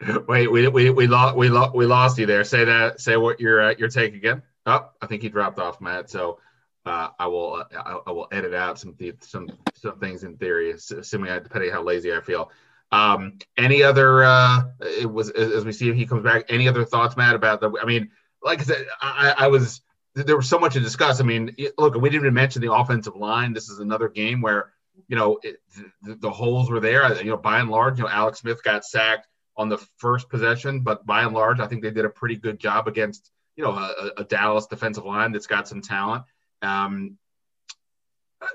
Wait, 0.28 0.50
we 0.50 0.68
we 0.68 0.90
we 0.90 1.06
lost 1.06 1.36
we 1.36 1.48
lost 1.48 1.74
we 1.74 1.86
lost 1.86 2.18
you 2.18 2.26
there. 2.26 2.44
Say 2.44 2.64
that. 2.64 3.00
Say 3.00 3.16
what 3.16 3.40
your 3.40 3.62
uh, 3.62 3.74
your 3.78 3.88
take 3.88 4.14
again. 4.14 4.42
Oh, 4.66 4.90
I 5.00 5.06
think 5.06 5.22
he 5.22 5.28
dropped 5.28 5.58
off, 5.58 5.80
Matt. 5.80 6.10
So 6.10 6.38
uh, 6.86 7.08
I 7.18 7.26
will 7.26 7.54
uh, 7.54 7.64
I, 7.76 7.98
I, 8.06 8.12
will 8.12 8.28
edit 8.30 8.54
out 8.54 8.78
some 8.78 8.94
some 9.20 9.48
some 9.74 9.98
things 9.98 10.24
in 10.24 10.36
theory, 10.36 10.70
assuming 10.70 11.30
I, 11.30 11.38
depending 11.38 11.70
how 11.70 11.82
lazy 11.82 12.12
I 12.12 12.20
feel. 12.20 12.50
Um, 12.90 13.38
any 13.56 13.82
other? 13.82 14.24
Uh, 14.24 14.62
it 14.80 15.10
was 15.10 15.30
as 15.30 15.64
we 15.64 15.72
see 15.72 15.90
if 15.90 15.96
he 15.96 16.06
comes 16.06 16.22
back. 16.22 16.46
Any 16.48 16.68
other 16.68 16.84
thoughts, 16.84 17.16
Matt? 17.16 17.34
About 17.34 17.60
the? 17.60 17.72
I 17.80 17.84
mean, 17.84 18.10
like 18.42 18.60
I 18.60 18.64
said, 18.64 18.86
I, 19.00 19.34
I 19.38 19.48
was 19.48 19.82
there 20.14 20.36
was 20.36 20.48
so 20.48 20.58
much 20.58 20.74
to 20.74 20.80
discuss. 20.80 21.20
I 21.20 21.24
mean, 21.24 21.54
look, 21.76 21.94
we 21.94 22.08
didn't 22.08 22.24
even 22.24 22.34
mention 22.34 22.62
the 22.62 22.72
offensive 22.72 23.16
line. 23.16 23.52
This 23.52 23.68
is 23.68 23.78
another 23.78 24.08
game 24.08 24.40
where 24.40 24.72
you 25.06 25.16
know 25.16 25.38
it, 25.42 25.60
the, 26.02 26.14
the 26.16 26.30
holes 26.30 26.70
were 26.70 26.80
there. 26.80 27.14
You 27.22 27.30
know, 27.30 27.36
by 27.36 27.60
and 27.60 27.70
large, 27.70 27.98
you 27.98 28.04
know, 28.04 28.10
Alex 28.10 28.40
Smith 28.40 28.62
got 28.62 28.84
sacked 28.84 29.28
on 29.56 29.68
the 29.68 29.78
first 29.98 30.28
possession, 30.28 30.80
but 30.80 31.04
by 31.04 31.24
and 31.24 31.34
large, 31.34 31.60
I 31.60 31.66
think 31.66 31.82
they 31.82 31.90
did 31.90 32.04
a 32.04 32.10
pretty 32.10 32.36
good 32.36 32.58
job 32.58 32.88
against 32.88 33.30
you 33.56 33.64
know 33.64 33.72
a, 33.72 34.12
a 34.18 34.24
Dallas 34.24 34.66
defensive 34.66 35.04
line 35.04 35.32
that's 35.32 35.46
got 35.46 35.68
some 35.68 35.82
talent. 35.82 36.24
Um, 36.62 37.18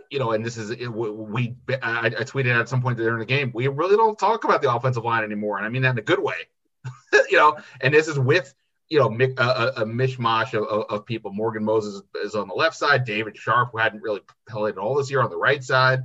you 0.10 0.20
know, 0.20 0.32
and 0.32 0.46
this 0.46 0.58
is 0.58 0.76
we. 0.88 1.56
I, 1.82 2.08
I, 2.08 2.10
tweeted 2.10 2.58
at 2.58 2.70
some 2.70 2.82
point 2.82 2.98
during 2.98 3.20
the 3.20 3.26
game. 3.26 3.52
We 3.54 3.68
really 3.68 3.98
don't 3.98 4.18
talk 4.18 4.44
about 4.44 4.62
the 4.62 4.74
offensive 4.74 5.04
line 5.04 5.24
anymore, 5.24 5.58
and 5.58 5.66
I 5.66 5.70
mean 5.70 5.82
that 5.82 5.92
in 5.92 6.00
a 6.00 6.04
good 6.04 6.22
way. 6.22 6.36
you 7.30 7.38
know, 7.38 7.58
and 7.82 7.94
this 7.94 8.08
is 8.08 8.18
with 8.18 8.54
you 8.90 9.00
know 9.00 9.08
a, 9.08 9.82
a 9.82 9.86
mishmash 9.86 10.54
of, 10.54 10.86
of, 10.90 11.06
people. 11.06 11.32
Morgan 11.32 11.64
Moses 11.64 12.02
is 12.24 12.36
on 12.36 12.48
the 12.48 12.54
left 12.54 12.76
side. 12.76 13.06
David 13.06 13.38
Sharpe, 13.38 13.72
who 13.72 13.78
hadn't 13.78 14.02
really 14.02 14.22
played 14.48 14.74
at 14.74 14.78
all 14.78 14.96
this 14.96 15.12
year, 15.12 15.22
on 15.22 15.30
the 15.30 15.38
right 15.38 15.64
side. 15.64 16.04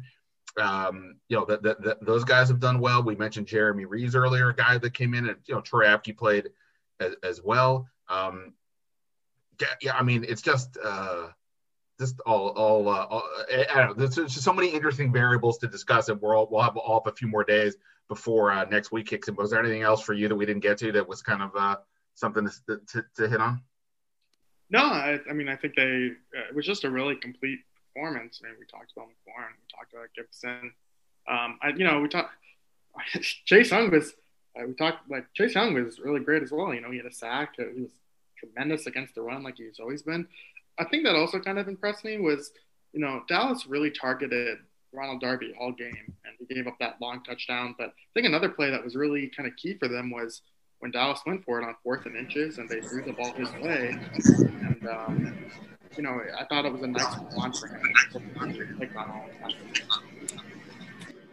Um, 0.61 1.17
you 1.29 1.37
know, 1.37 1.45
that, 1.45 1.63
that, 1.63 2.05
those 2.05 2.25
guys 2.25 2.49
have 2.49 2.59
done 2.59 2.81
well. 2.81 3.05
We 3.05 3.15
mentioned 3.15 3.47
Jeremy 3.47 3.85
Reaves 3.85 4.17
earlier, 4.17 4.49
a 4.49 4.57
guy 4.57 4.79
that 4.79 4.95
came 4.95 5.15
in, 5.15 5.29
and 5.29 5.37
you 5.47 5.55
know, 5.55 5.61
Troy 5.61 5.85
Apke 5.85 6.17
played 6.17 6.49
as, 6.99 7.15
as 7.23 7.43
well. 7.43 7.87
Um, 8.09 8.55
yeah, 9.83 9.95
I 9.95 10.03
mean, 10.03 10.25
it's 10.27 10.43
just 10.43 10.79
uh, 10.83 11.29
just 11.99 12.21
all 12.27 12.49
all, 12.51 12.89
uh, 12.89 13.07
all 13.11 13.23
I 13.51 13.75
don't 13.75 13.99
know. 13.99 14.07
There's, 14.07 14.15
just 14.15 14.43
so 14.43 14.53
many 14.53 14.69
interesting 14.69 15.13
variables 15.13 15.59
to 15.59 15.69
discuss, 15.69 16.09
and 16.09 16.21
we're 16.21 16.37
all, 16.37 16.49
we'll 16.51 16.63
have 16.63 16.77
all 16.77 17.03
a 17.07 17.13
few 17.13 17.29
more 17.29 17.45
days 17.45 17.77
before 18.09 18.53
uh, 18.53 18.65
next 18.65 18.93
week 18.93 19.07
kicks 19.07 19.29
in. 19.29 19.35
Was 19.37 19.51
there 19.51 19.61
anything 19.61 19.83
else 19.83 20.03
for 20.03 20.15
you 20.15 20.29
that 20.29 20.37
we 20.37 20.47
didn't 20.47 20.63
get 20.63 20.79
to 20.79 20.93
that 20.93 21.09
was 21.09 21.23
kind 21.23 21.43
of 21.43 21.51
uh, 21.57 21.77
something 22.15 22.49
to, 22.67 22.81
to, 22.89 23.05
to 23.17 23.29
hit 23.29 23.41
on? 23.41 23.63
No, 24.71 24.81
I, 24.81 25.19
I, 25.29 25.33
mean, 25.33 25.49
I 25.49 25.57
think 25.57 25.75
they 25.77 26.11
uh, 26.37 26.49
it 26.49 26.55
was 26.55 26.67
just 26.67 26.85
a 26.85 26.91
really 26.91 27.17
complete 27.17 27.61
performance. 27.95 28.41
I 28.45 28.49
mean, 28.49 28.57
we 28.59 28.67
talked 28.67 28.93
about 28.97 29.07
McLaurin, 29.07 29.55
we 29.57 29.77
talked 29.77 29.93
about 29.93 30.09
Gibson. 30.15 30.73
Um, 31.29 31.59
I, 31.63 31.71
you 31.77 31.85
know, 31.85 32.01
we 32.01 32.09
talked. 32.09 32.33
Chase 33.45 33.71
Young 33.71 33.91
was. 33.91 34.15
Uh, 34.59 34.67
we 34.67 34.75
talked 34.75 35.11
like 35.11 35.27
Chase 35.35 35.55
Young 35.55 35.75
was 35.75 36.01
really 36.01 36.21
great 36.21 36.43
as 36.43 36.53
well. 36.53 36.73
You 36.73 36.81
know, 36.81 36.91
he 36.91 36.97
had 36.97 37.07
a 37.07 37.13
sack. 37.13 37.55
He 37.57 37.83
was 37.83 37.93
tremendous 38.39 38.87
against 38.87 39.15
the 39.15 39.23
run, 39.23 39.43
like 39.43 39.57
he's 39.57 39.81
always 39.81 40.03
been. 40.03 40.27
I 40.79 40.85
think 40.85 41.05
that 41.05 41.17
also 41.17 41.39
kind 41.39 41.59
of 41.59 41.69
impressed 41.69 42.05
me 42.05 42.19
was, 42.19 42.53
you 42.93 43.01
know, 43.01 43.23
Dallas 43.29 43.67
really 43.67 43.91
targeted 43.91 44.59
Ronald 44.93 45.21
Darby 45.21 45.53
all 45.61 45.73
game, 45.73 46.15
and 46.25 46.35
he 46.39 46.55
gave 46.55 46.67
up 46.67 46.77
that 46.81 46.97
long 47.01 47.23
touchdown. 47.23 47.75
But 47.79 47.89
I 47.89 48.11
think 48.15 48.27
another 48.27 48.49
play 48.49 48.71
that 48.71 48.83
was 48.83 48.97
really 48.97 49.31
kind 49.37 49.49
of 49.49 49.57
key 49.57 49.75
for 49.75 49.89
them 49.89 50.11
was 50.11 50.43
when 50.79 50.91
Dallas 50.91 51.21
went 51.27 51.45
for 51.45 51.61
it 51.61 51.65
on 51.65 51.75
fourth 51.83 52.07
and 52.07 52.17
inches, 52.17 52.59
and 52.59 52.69
they 52.69 52.81
threw 52.81 53.03
the 53.03 53.13
ball 53.13 53.33
his 53.33 53.51
way. 53.55 53.99
And 54.15 54.89
um, 54.89 55.37
you 55.97 56.03
know, 56.03 56.21
I 56.39 56.45
thought 56.45 56.65
it 56.65 56.73
was 56.73 56.83
a 56.83 56.87
nice 56.87 57.17
one 57.35 57.53
for 57.53 57.67
him. 57.67 57.83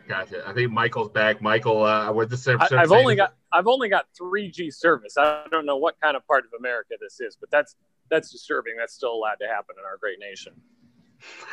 Gotcha. 0.07 0.43
I 0.47 0.53
think 0.53 0.71
Michael's 0.71 1.09
back. 1.09 1.41
Michael, 1.41 1.83
uh, 1.83 2.11
with 2.11 2.29
the 2.29 2.57
I, 2.59 2.81
I've 2.81 2.91
only 2.91 3.15
got 3.15 3.33
I've 3.51 3.67
only 3.67 3.89
got 3.89 4.05
3G 4.19 4.73
service. 4.73 5.17
I 5.17 5.45
don't 5.49 5.65
know 5.65 5.77
what 5.77 5.99
kind 5.99 6.15
of 6.15 6.25
part 6.27 6.45
of 6.45 6.51
America 6.57 6.95
this 6.99 7.19
is, 7.19 7.35
but 7.39 7.49
that's 7.49 7.75
that's 8.09 8.31
disturbing. 8.31 8.75
That's 8.77 8.93
still 8.93 9.13
allowed 9.13 9.35
to 9.41 9.47
happen 9.47 9.75
in 9.79 9.85
our 9.85 9.97
great 9.97 10.19
nation. 10.19 10.53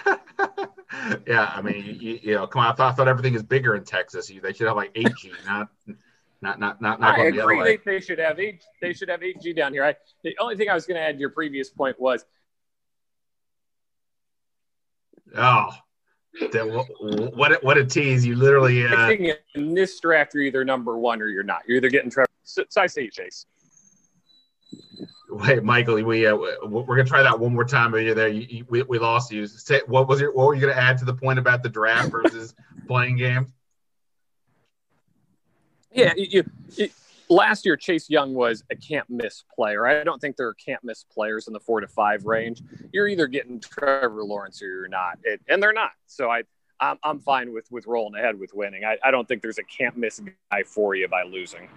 yeah, 1.27 1.53
I 1.55 1.63
mean, 1.63 1.99
you, 2.01 2.19
you, 2.23 2.35
know, 2.35 2.47
come 2.47 2.63
on. 2.63 2.73
I 2.73 2.75
thought, 2.75 2.93
I 2.93 2.95
thought 2.95 3.09
everything 3.09 3.35
is 3.35 3.43
bigger 3.43 3.75
in 3.75 3.85
Texas. 3.85 4.29
They 4.29 4.53
should 4.53 4.67
have 4.67 4.77
like 4.77 4.93
8G, 4.95 5.33
not 5.47 5.69
not 6.41 6.59
not 6.59 6.83
not 6.83 7.01
not 7.01 7.19
I 7.19 7.27
agree. 7.27 7.63
They, 7.63 7.79
they, 7.85 8.01
should 8.01 8.19
have 8.19 8.41
eight. 8.41 8.65
They 8.81 8.93
should 8.93 9.09
have 9.09 9.21
8G 9.21 9.57
down 9.57 9.73
here. 9.73 9.85
I, 9.85 9.95
the 10.25 10.37
only 10.41 10.57
thing 10.57 10.69
I 10.69 10.75
was 10.75 10.87
going 10.87 10.97
to 10.97 11.03
add 11.03 11.15
to 11.15 11.21
your 11.21 11.31
previous 11.31 11.71
point 11.71 11.99
was. 12.01 12.25
Oh, 15.35 15.71
that, 16.53 17.31
what 17.35 17.53
a, 17.53 17.59
what 17.63 17.79
a 17.79 17.85
tease! 17.85 18.27
You 18.27 18.35
literally. 18.35 18.87
Uh, 18.87 19.11
in 19.55 19.75
this 19.75 20.01
draft, 20.01 20.35
you're 20.35 20.43
either 20.43 20.65
number 20.65 20.99
one 20.99 21.23
or 21.23 21.29
you're 21.29 21.43
not. 21.43 21.63
You're 21.67 21.77
either 21.77 21.91
getting 21.91 22.11
Trevor. 22.11 22.29
So, 22.43 22.65
so 22.69 22.83
I 22.83 22.87
say 22.87 23.09
Chase. 23.09 23.47
Wait, 25.33 25.65
Michael, 25.65 26.03
we 26.03 26.27
uh, 26.27 26.37
we're 26.37 26.85
gonna 26.85 27.05
try 27.05 27.23
that 27.23 27.41
one 27.41 27.55
more 27.55 27.65
time. 27.65 27.95
You're 27.95 28.15
there. 28.15 28.29
You, 28.29 28.47
you, 28.49 28.67
we, 28.69 28.83
we 28.83 28.99
lost 28.99 29.33
you. 29.33 29.47
Say, 29.47 29.81
what 29.87 30.07
was 30.07 30.21
your 30.21 30.31
what 30.33 30.47
were 30.47 30.55
you 30.55 30.61
gonna 30.61 30.75
add 30.75 30.99
to 30.99 31.07
the 31.07 31.15
point 31.15 31.39
about 31.39 31.63
the 31.63 31.71
draft 31.71 32.11
versus 32.11 32.55
playing 32.87 33.17
games? 33.17 33.49
Yeah, 35.91 36.13
you, 36.17 36.45
you, 36.77 36.89
last 37.31 37.65
year 37.65 37.77
Chase 37.77 38.11
Young 38.11 38.35
was 38.35 38.63
a 38.71 38.77
can't 38.77 39.09
miss 39.09 39.43
player. 39.55 39.87
I 39.87 40.05
don't 40.05 40.21
think 40.21 40.37
there 40.37 40.49
are 40.49 40.55
can't 40.55 40.85
miss 40.85 41.03
players 41.05 41.47
in 41.47 41.55
the 41.55 41.61
four 41.61 41.81
to 41.81 41.89
five 41.89 42.27
range. 42.27 42.63
You're 42.93 43.09
either 43.09 43.27
getting 43.27 43.59
Trevor 43.59 44.25
Lawrence 44.25 44.61
or 44.63 44.67
you're 44.67 44.89
not, 44.89 45.19
it, 45.23 45.41
and 45.49 45.63
they're 45.63 45.73
not. 45.73 45.93
So 46.07 46.31
I 46.31 46.43
I'm, 46.79 46.99
I'm 47.03 47.21
fine 47.21 47.55
with 47.55 47.71
with 47.71 47.87
rolling 47.87 48.21
ahead 48.21 48.39
with 48.39 48.53
winning. 48.53 48.85
I, 48.85 48.99
I 49.03 49.11
don't 49.11 49.27
think 49.27 49.41
there's 49.41 49.59
a 49.59 49.65
can't 49.65 49.97
miss 49.97 50.21
guy 50.51 50.63
for 50.63 50.95
you 50.95 51.09
by 51.09 51.23
losing. 51.23 51.69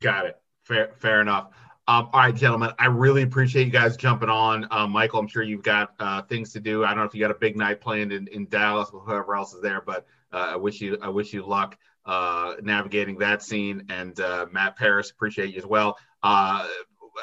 Got 0.00 0.26
it. 0.26 0.40
Fair 0.62 0.92
fair 0.98 1.20
enough. 1.20 1.50
Um, 1.88 2.10
all 2.12 2.20
right, 2.20 2.34
gentlemen, 2.34 2.70
I 2.78 2.86
really 2.86 3.22
appreciate 3.22 3.64
you 3.64 3.72
guys 3.72 3.96
jumping 3.96 4.28
on. 4.28 4.68
Um, 4.70 4.92
Michael, 4.92 5.18
I'm 5.18 5.26
sure 5.26 5.42
you've 5.42 5.64
got 5.64 5.94
uh, 5.98 6.22
things 6.22 6.52
to 6.52 6.60
do. 6.60 6.84
I 6.84 6.88
don't 6.88 6.98
know 6.98 7.04
if 7.04 7.14
you 7.14 7.20
got 7.20 7.32
a 7.32 7.38
big 7.38 7.56
night 7.56 7.80
planned 7.80 8.12
in, 8.12 8.28
in 8.28 8.46
Dallas 8.46 8.90
or 8.92 9.00
whoever 9.00 9.34
else 9.34 9.52
is 9.52 9.62
there, 9.62 9.80
but 9.80 10.06
uh, 10.32 10.50
I 10.52 10.56
wish 10.56 10.80
you 10.80 10.96
I 11.02 11.08
wish 11.08 11.32
you 11.32 11.44
luck 11.44 11.76
uh, 12.06 12.54
navigating 12.62 13.18
that 13.18 13.42
scene. 13.42 13.86
And 13.88 14.18
uh, 14.20 14.46
Matt 14.52 14.76
Paras, 14.76 15.10
appreciate 15.10 15.52
you 15.52 15.58
as 15.58 15.66
well. 15.66 15.98
Uh, 16.22 16.68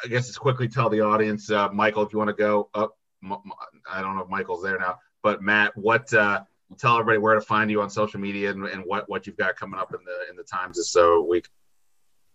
I 0.04 0.08
guess 0.10 0.28
just 0.28 0.42
quickly 0.42 0.68
tell 0.68 0.90
the 0.90 1.02
audience, 1.02 1.50
uh, 1.50 1.70
Michael, 1.70 2.04
if 2.04 2.12
you 2.12 2.20
want 2.20 2.30
to 2.30 2.36
go 2.36 2.70
up. 2.74 2.98
I 3.24 4.02
don't 4.02 4.16
know 4.16 4.24
if 4.24 4.30
Michael's 4.30 4.64
there 4.64 4.78
now, 4.78 5.00
but 5.24 5.42
Matt, 5.42 5.76
what 5.78 6.14
uh, 6.14 6.42
tell 6.78 6.94
everybody 6.94 7.18
where 7.18 7.36
to 7.36 7.42
find 7.42 7.72
you 7.72 7.82
on 7.82 7.90
social 7.90 8.20
media 8.20 8.52
and, 8.52 8.66
and 8.66 8.84
what 8.86 9.10
what 9.10 9.26
you've 9.26 9.38
got 9.38 9.56
coming 9.56 9.80
up 9.80 9.94
in 9.94 10.00
the 10.04 10.30
in 10.30 10.36
the 10.36 10.44
times 10.44 10.80
so 10.90 11.22
week. 11.22 11.48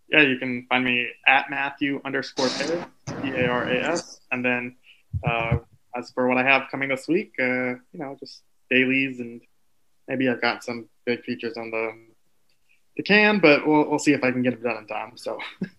Yeah, 0.09 0.21
you 0.21 0.37
can 0.37 0.65
find 0.69 0.85
me 0.85 1.07
at 1.27 1.49
Matthew 1.49 1.99
underscore 2.05 2.49
Paras, 2.49 2.85
P 3.21 3.29
A 3.29 3.47
R 3.47 3.67
A 3.67 3.83
S, 3.83 4.21
and 4.31 4.45
then 4.45 4.75
uh, 5.23 5.57
as 5.95 6.11
for 6.11 6.27
what 6.27 6.37
I 6.37 6.43
have 6.43 6.69
coming 6.69 6.89
this 6.89 7.07
week, 7.07 7.33
uh, 7.39 7.43
you 7.43 7.79
know, 7.93 8.15
just 8.19 8.43
dailies 8.69 9.19
and 9.19 9.41
maybe 10.07 10.29
I've 10.29 10.41
got 10.41 10.63
some 10.63 10.87
big 11.05 11.23
features 11.23 11.57
on 11.57 11.71
the 11.71 11.93
the 12.97 13.03
can, 13.03 13.39
but 13.39 13.67
we'll 13.67 13.89
we'll 13.89 13.99
see 13.99 14.13
if 14.13 14.23
I 14.23 14.31
can 14.31 14.41
get 14.41 14.53
it 14.53 14.63
done 14.63 14.77
in 14.77 14.87
time. 14.87 15.17
So. 15.17 15.39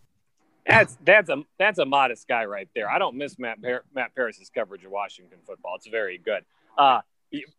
That's 0.68 0.98
that's 1.04 1.28
a 1.28 1.44
that's 1.60 1.78
a 1.78 1.84
modest 1.84 2.26
guy 2.26 2.44
right 2.44 2.68
there. 2.74 2.90
I 2.90 2.98
don't 2.98 3.14
miss 3.14 3.38
Matt 3.38 3.58
Matt 3.94 4.16
Paras's 4.16 4.50
coverage 4.52 4.84
of 4.84 4.90
Washington 4.90 5.38
football. 5.46 5.76
It's 5.76 5.86
very 5.86 6.18
good. 6.18 6.44
Uh, 6.76 7.02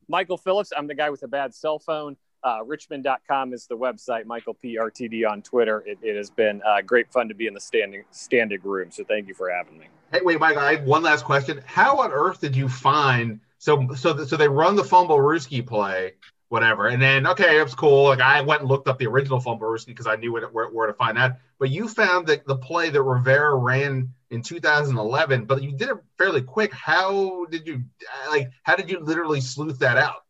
Michael 0.10 0.38
Phillips, 0.38 0.74
I'm 0.76 0.88
the 0.88 0.94
guy 0.94 1.10
with 1.10 1.24
a 1.24 1.28
bad 1.30 1.56
cell 1.56 1.80
phone. 1.80 2.18
Uh, 2.44 2.60
Richmond.com 2.66 3.54
is 3.54 3.68
the 3.68 3.78
website. 3.78 4.26
Michael 4.26 4.56
PRTD 4.64 5.30
on 5.30 5.42
Twitter. 5.42 5.84
It, 5.86 5.98
it 6.02 6.16
has 6.16 6.30
been 6.30 6.62
uh, 6.66 6.82
great 6.82 7.12
fun 7.12 7.28
to 7.28 7.36
be 7.36 7.48
in 7.48 7.54
the 7.54 7.60
standing 7.60 8.04
standing 8.12 8.62
room. 8.64 8.92
So 8.92 9.04
thank 9.04 9.28
you 9.28 9.34
for 9.34 9.50
having 9.50 9.78
me. 9.78 9.88
Hey, 10.12 10.22
wait, 10.24 10.40
Michael. 10.40 10.62
I 10.62 10.76
have 10.76 10.84
one 10.84 11.04
last 11.04 11.26
question. 11.26 11.62
How 11.66 11.98
on 11.98 12.12
earth 12.12 12.40
did 12.40 12.56
you 12.56 12.70
find 12.70 13.40
so 13.58 13.88
so 13.96 14.26
so 14.26 14.38
they 14.38 14.48
run 14.48 14.76
the 14.76 14.84
Fumblerooski 14.84 15.66
play 15.66 16.14
whatever. 16.50 16.88
And 16.88 17.02
then 17.02 17.28
okay, 17.28 17.60
it 17.60 17.64
was 17.64 17.76
cool. 17.76 18.06
Like 18.06 18.22
I 18.22 18.42
went 18.42 18.62
and 18.62 18.70
looked 18.70 18.88
up 18.88 18.98
the 18.98 19.08
original 19.08 19.40
Fumblerooski 19.40 19.88
because 19.88 20.08
I 20.08 20.16
knew 20.16 20.32
where, 20.34 20.48
where, 20.48 20.68
where, 20.68 20.88
to 20.88 20.94
find 20.94 21.18
that. 21.18 21.40
But 21.60 21.70
you 21.70 21.88
found 21.88 22.28
that 22.28 22.46
the 22.46 22.58
play 22.58 22.90
that 22.90 23.02
Rivera 23.02 23.56
ran 23.56 24.14
in 24.30 24.42
2011, 24.42 25.46
but 25.46 25.64
you 25.64 25.72
did 25.72 25.90
it 25.90 25.98
fairly 26.18 26.42
quick. 26.42 26.74
How 26.74 27.46
did 27.46 27.68
you 27.68 27.84
like? 28.30 28.52
How 28.64 28.76
did 28.76 28.90
you 28.90 29.00
literally 29.00 29.42
sleuth 29.42 29.80
that 29.80 29.98
out? 29.98 30.24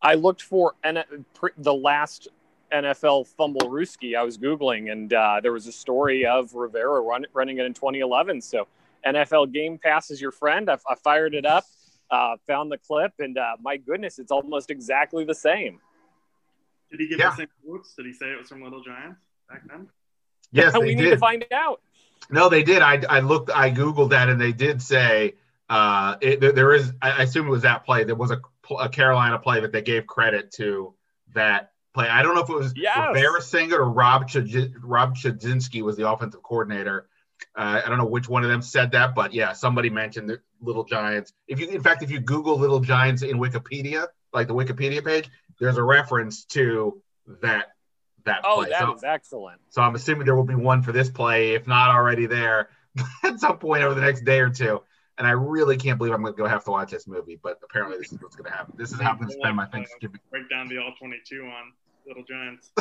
I 0.00 0.14
looked 0.14 0.42
for 0.42 0.74
N- 0.84 1.04
the 1.56 1.74
last 1.74 2.28
NFL 2.72 3.28
Fumblerooski. 3.38 4.16
I 4.16 4.22
was 4.22 4.38
googling, 4.38 4.92
and 4.92 5.12
uh, 5.12 5.40
there 5.42 5.52
was 5.52 5.66
a 5.66 5.72
story 5.72 6.26
of 6.26 6.54
Rivera 6.54 7.00
run, 7.00 7.26
running 7.32 7.58
it 7.58 7.66
in 7.66 7.74
2011. 7.74 8.40
So 8.42 8.68
NFL 9.06 9.52
Game 9.52 9.78
Pass 9.78 10.10
is 10.10 10.20
your 10.20 10.32
friend. 10.32 10.70
I, 10.70 10.78
I 10.88 10.94
fired 10.94 11.34
it 11.34 11.46
up 11.46 11.64
uh, 12.10 12.36
found 12.46 12.70
the 12.72 12.78
clip, 12.78 13.12
and 13.18 13.36
uh, 13.36 13.56
my 13.60 13.76
goodness, 13.76 14.18
it's 14.18 14.30
almost 14.30 14.70
exactly 14.70 15.24
the 15.24 15.34
same. 15.34 15.80
Did 16.90 17.00
he 17.00 17.08
give 17.08 17.18
yeah. 17.18 17.30
the 17.30 17.36
same 17.36 17.48
quotes? 17.64 17.94
Did 17.94 18.06
he 18.06 18.12
say 18.12 18.26
it 18.26 18.38
was 18.38 18.48
from 18.48 18.62
Little 18.62 18.82
Giants 18.82 19.20
back 19.48 19.62
then? 19.68 19.88
Yes, 20.50 20.76
we 20.78 20.94
need 20.94 21.10
to 21.10 21.18
find 21.18 21.44
out. 21.52 21.82
No, 22.30 22.48
they 22.48 22.62
did. 22.62 22.80
I, 22.80 23.02
I 23.08 23.20
looked, 23.20 23.50
I 23.50 23.70
googled 23.70 24.10
that, 24.10 24.28
and 24.28 24.40
they 24.40 24.52
did 24.52 24.80
say 24.80 25.34
uh, 25.68 26.16
it, 26.20 26.40
there 26.40 26.72
is. 26.72 26.92
I 27.02 27.22
assume 27.22 27.46
it 27.46 27.50
was 27.50 27.62
that 27.62 27.84
play. 27.84 28.04
There 28.04 28.14
was 28.14 28.30
a, 28.30 28.40
a, 28.70 28.88
Carolina 28.88 29.38
play 29.38 29.60
that 29.60 29.72
they 29.72 29.82
gave 29.82 30.06
credit 30.06 30.52
to 30.52 30.94
that 31.34 31.72
play. 31.94 32.08
I 32.08 32.22
don't 32.22 32.34
know 32.34 32.42
if 32.42 32.50
it 32.50 32.54
was 32.54 32.72
yes. 32.76 33.08
Rivera 33.14 33.42
Singer 33.42 33.78
or 33.78 33.90
Rob 33.90 34.28
Ch- 34.28 34.70
Rob 34.82 35.16
Chudzinski 35.16 35.82
was 35.82 35.96
the 35.96 36.08
offensive 36.08 36.42
coordinator. 36.42 37.08
Uh, 37.56 37.80
I 37.84 37.88
don't 37.88 37.98
know 37.98 38.06
which 38.06 38.28
one 38.28 38.42
of 38.42 38.50
them 38.50 38.62
said 38.62 38.92
that, 38.92 39.14
but 39.14 39.32
yeah, 39.32 39.52
somebody 39.52 39.90
mentioned 39.90 40.28
the 40.28 40.40
Little 40.60 40.84
Giants. 40.84 41.32
If 41.46 41.60
you, 41.60 41.68
in 41.68 41.82
fact, 41.82 42.02
if 42.02 42.10
you 42.10 42.20
Google 42.20 42.58
Little 42.58 42.80
Giants 42.80 43.22
in 43.22 43.38
Wikipedia, 43.38 44.06
like 44.32 44.48
the 44.48 44.54
Wikipedia 44.54 45.04
page, 45.04 45.30
there's 45.60 45.76
a 45.76 45.82
reference 45.82 46.44
to 46.46 47.00
that 47.42 47.66
that 48.24 48.42
oh, 48.44 48.56
play. 48.56 48.70
that 48.70 48.80
so, 48.80 48.94
is 48.94 49.04
excellent. 49.04 49.60
So 49.70 49.82
I'm 49.82 49.94
assuming 49.94 50.24
there 50.24 50.36
will 50.36 50.44
be 50.44 50.54
one 50.54 50.82
for 50.82 50.92
this 50.92 51.08
play, 51.08 51.52
if 51.52 51.66
not 51.66 51.90
already 51.90 52.26
there, 52.26 52.68
at 53.24 53.40
some 53.40 53.58
point 53.58 53.82
over 53.82 53.94
the 53.94 54.00
next 54.00 54.24
day 54.24 54.40
or 54.40 54.50
two. 54.50 54.82
And 55.18 55.26
I 55.26 55.32
really 55.32 55.76
can't 55.76 55.98
believe 55.98 56.14
I'm 56.14 56.22
going 56.22 56.36
to 56.36 56.48
have 56.48 56.64
to 56.64 56.70
watch 56.70 56.92
this 56.92 57.06
movie, 57.06 57.38
but 57.42 57.58
apparently 57.62 57.98
this 57.98 58.12
is 58.12 58.20
what's 58.22 58.36
going 58.36 58.50
to 58.50 58.56
happen. 58.56 58.74
This 58.76 58.92
is 58.92 59.00
how 59.00 59.10
I'm 59.10 59.16
going 59.18 59.28
to 59.28 59.34
spend 59.34 59.56
my 59.56 59.66
Thanksgiving. 59.66 60.20
Break 60.30 60.48
down 60.48 60.68
the 60.68 60.78
all 60.78 60.92
22 60.98 61.42
on 61.42 61.72
Little 62.06 62.22
Giants. 62.22 62.70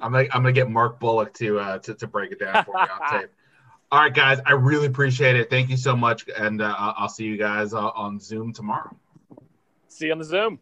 I'm 0.00 0.12
gonna 0.12 0.28
I'm 0.32 0.42
gonna 0.42 0.52
get 0.52 0.70
Mark 0.70 1.00
Bullock 1.00 1.34
to 1.34 1.58
uh, 1.58 1.78
to 1.78 1.94
to 1.94 2.06
break 2.06 2.32
it 2.32 2.38
down 2.38 2.64
for 2.64 2.74
me 2.74 2.80
on 2.80 3.20
tape. 3.20 3.30
All 3.90 4.00
right, 4.00 4.14
guys, 4.14 4.40
I 4.44 4.52
really 4.52 4.86
appreciate 4.86 5.36
it. 5.36 5.50
Thank 5.50 5.70
you 5.70 5.76
so 5.76 5.94
much, 5.96 6.24
and 6.36 6.62
uh, 6.62 6.74
I'll 6.76 7.08
see 7.08 7.24
you 7.24 7.36
guys 7.36 7.74
uh, 7.74 7.90
on 7.90 8.18
Zoom 8.18 8.52
tomorrow. 8.52 8.96
See 9.88 10.06
you 10.06 10.12
on 10.12 10.18
the 10.18 10.24
Zoom. 10.24 10.58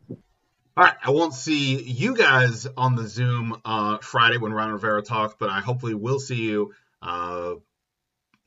All 0.75 0.85
right, 0.85 0.95
I 1.03 1.11
won't 1.11 1.35
see 1.35 1.83
you 1.83 2.17
guys 2.17 2.67
on 2.77 2.97
the 2.97 3.07
Zoom 3.07 3.61
uh, 3.65 3.99
Friday 3.99 4.39
when 4.39 4.53
Ron 4.53 4.73
Rivera 4.73 5.03
talks, 5.03 5.35
but 5.39 5.51
I 5.51 5.61
hopefully 5.61 5.95
will 5.95 6.19
see 6.19 6.43
you 6.43 6.75
uh, 7.01 7.55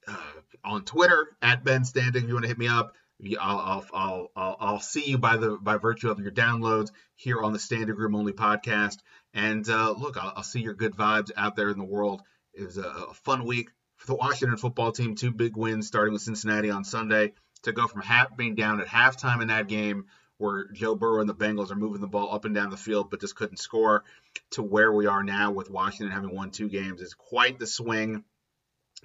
uh, 0.08 0.18
on 0.66 0.84
Twitter 0.84 1.28
at 1.42 1.64
Ben 1.64 1.84
Standig. 1.84 2.16
If 2.16 2.28
you 2.28 2.34
want 2.34 2.44
to 2.44 2.50
hit 2.50 2.58
me 2.58 2.68
up, 2.68 2.94
I'll, 3.40 3.86
I'll, 3.94 4.32
I'll, 4.36 4.58
I'll, 4.60 4.80
see 4.80 5.06
you 5.06 5.18
by 5.18 5.38
the 5.38 5.58
by 5.58 5.78
virtue 5.78 6.10
of 6.10 6.20
your 6.20 6.32
downloads 6.32 6.92
here 7.16 7.42
on 7.42 7.54
the 7.54 7.60
Standing 7.60 7.96
Room 7.96 8.16
Only 8.16 8.34
podcast. 8.34 8.98
And 9.34 9.68
uh, 9.70 9.92
look, 9.92 10.18
I'll, 10.18 10.34
I'll, 10.38 10.44
see 10.44 10.62
your 10.62 10.74
good 10.74 10.96
vibes 10.96 11.32
out 11.36 11.56
there 11.56 11.70
in 11.70 11.78
the 11.78 11.86
world. 11.86 12.22
It 12.54 12.64
was 12.64 12.78
a, 12.78 12.84
a, 12.84 13.14
fun 13.14 13.46
week 13.46 13.70
for 13.98 14.08
the 14.08 14.16
Washington 14.16 14.58
football 14.58 14.92
team. 14.92 15.16
Two 15.16 15.32
big 15.32 15.56
wins, 15.56 15.88
starting 15.88 16.14
with 16.14 16.22
Cincinnati 16.22 16.70
on 16.70 16.84
Sunday, 16.84 17.34
to 17.64 17.72
go 17.72 17.88
from 17.88 18.02
half 18.02 18.36
being 18.36 18.56
down 18.56 18.82
at 18.82 18.88
halftime 18.88 19.42
in 19.42 19.48
that 19.48 19.68
game, 19.68 20.06
where 20.38 20.68
Joe 20.74 20.96
Burrow 20.96 21.22
and 21.22 21.30
the 21.30 21.36
Bengals 21.36 21.72
are 21.72 21.76
moving 21.76 22.02
the 22.02 22.08
ball 22.08 22.34
up 22.34 22.46
and 22.46 22.54
down 22.54 22.70
the 22.70 22.78
field, 22.78 23.10
but 23.10 23.22
just 23.22 23.36
couldn't 23.36 23.58
score, 23.58 24.04
to 24.52 24.64
where 24.64 24.92
we 24.92 25.06
are 25.08 25.24
now 25.24 25.52
with 25.52 25.70
Washington 25.70 26.14
having 26.14 26.36
won 26.36 26.52
two 26.52 26.70
games. 26.70 27.02
It's 27.02 27.14
quite 27.14 27.60
the 27.60 27.68
swing, 27.68 28.24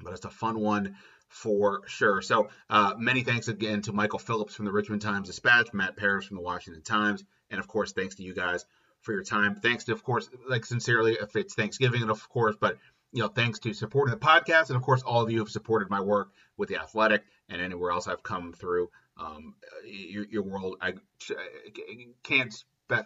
but 0.03 0.13
it's 0.13 0.25
a 0.25 0.31
fun 0.31 0.59
one 0.59 0.97
for 1.31 1.83
sure. 1.87 2.21
So 2.21 2.49
uh, 2.69 2.95
many 2.99 3.23
thanks 3.23 3.49
again 3.49 3.81
to 3.83 3.93
Michael 3.93 4.19
Phillips 4.19 4.55
from 4.55 4.67
the 4.67 4.73
Richmond 4.73 5.01
Times 5.01 5.29
Dispatch, 5.29 5.73
Matt 5.73 5.97
Paras 5.97 6.27
from 6.27 6.37
the 6.37 6.43
Washington 6.43 6.83
Times, 6.83 7.25
and 7.51 7.61
of 7.61 7.69
course, 7.69 7.93
thanks 7.93 8.17
to 8.17 8.23
you 8.25 8.35
guys 8.35 8.67
for 9.01 9.13
your 9.13 9.23
time. 9.23 9.55
Thanks 9.55 9.85
to, 9.85 9.93
of 9.93 10.03
course, 10.03 10.29
like 10.49 10.67
sincerely, 10.67 11.17
if 11.21 11.37
it's 11.37 11.55
Thanksgiving, 11.55 12.03
and 12.03 12.11
of 12.11 12.29
course, 12.29 12.57
but 12.61 12.79
you 13.13 13.23
know, 13.23 13.29
thanks 13.29 13.61
to 13.61 13.73
supporting 13.73 14.13
the 14.13 14.21
podcast, 14.21 14.69
and 14.69 14.77
of 14.77 14.83
course, 14.83 15.03
all 15.03 15.23
of 15.23 15.31
you 15.31 15.39
have 15.39 15.49
supported 15.49 15.89
my 15.89 16.01
work 16.01 16.33
with 16.57 16.69
the 16.69 16.77
Athletic 16.77 17.23
and 17.49 17.63
anywhere 17.63 17.93
else 17.93 18.09
I've 18.09 18.23
come 18.23 18.53
through 18.53 18.91
um, 19.17 19.55
your, 19.85 20.27
your 20.27 20.43
world. 20.43 20.77
I, 20.81 20.95
I 21.31 22.07
can't 22.25 22.53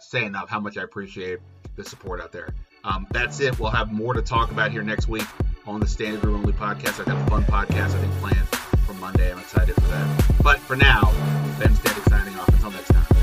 say 0.01 0.25
enough 0.25 0.49
how 0.49 0.61
much 0.61 0.79
I 0.79 0.83
appreciate 0.83 1.41
the 1.77 1.85
support 1.85 2.21
out 2.21 2.33
there. 2.33 2.55
Um, 2.85 3.07
that's 3.11 3.41
it. 3.41 3.59
We'll 3.59 3.71
have 3.71 3.93
more 3.93 4.15
to 4.15 4.23
talk 4.23 4.51
about 4.51 4.73
here 4.73 4.83
next 4.83 5.09
week 5.09 5.27
on 5.67 5.81
the 5.81 5.87
Standig 5.87 6.23
Room 6.23 6.37
Only 6.37 6.53
podcast. 6.53 7.01
I 7.01 7.05
got 7.05 7.27
a 7.27 7.31
fun 7.31 7.45
podcast, 7.45 7.95
I 7.95 8.01
think, 8.01 8.13
planned 8.15 8.49
for 8.87 8.95
Monday. 8.95 9.33
I'm 9.33 9.39
excited 9.39 9.75
for 9.75 9.81
that. 9.83 10.25
But 10.43 10.59
for 10.59 10.77
now, 10.77 11.11
Ben 11.59 11.71
Standig 11.75 12.09
signing 12.09 12.39
off. 12.39 12.49
Until 12.49 12.71
next 12.71 12.89
time. 12.89 13.14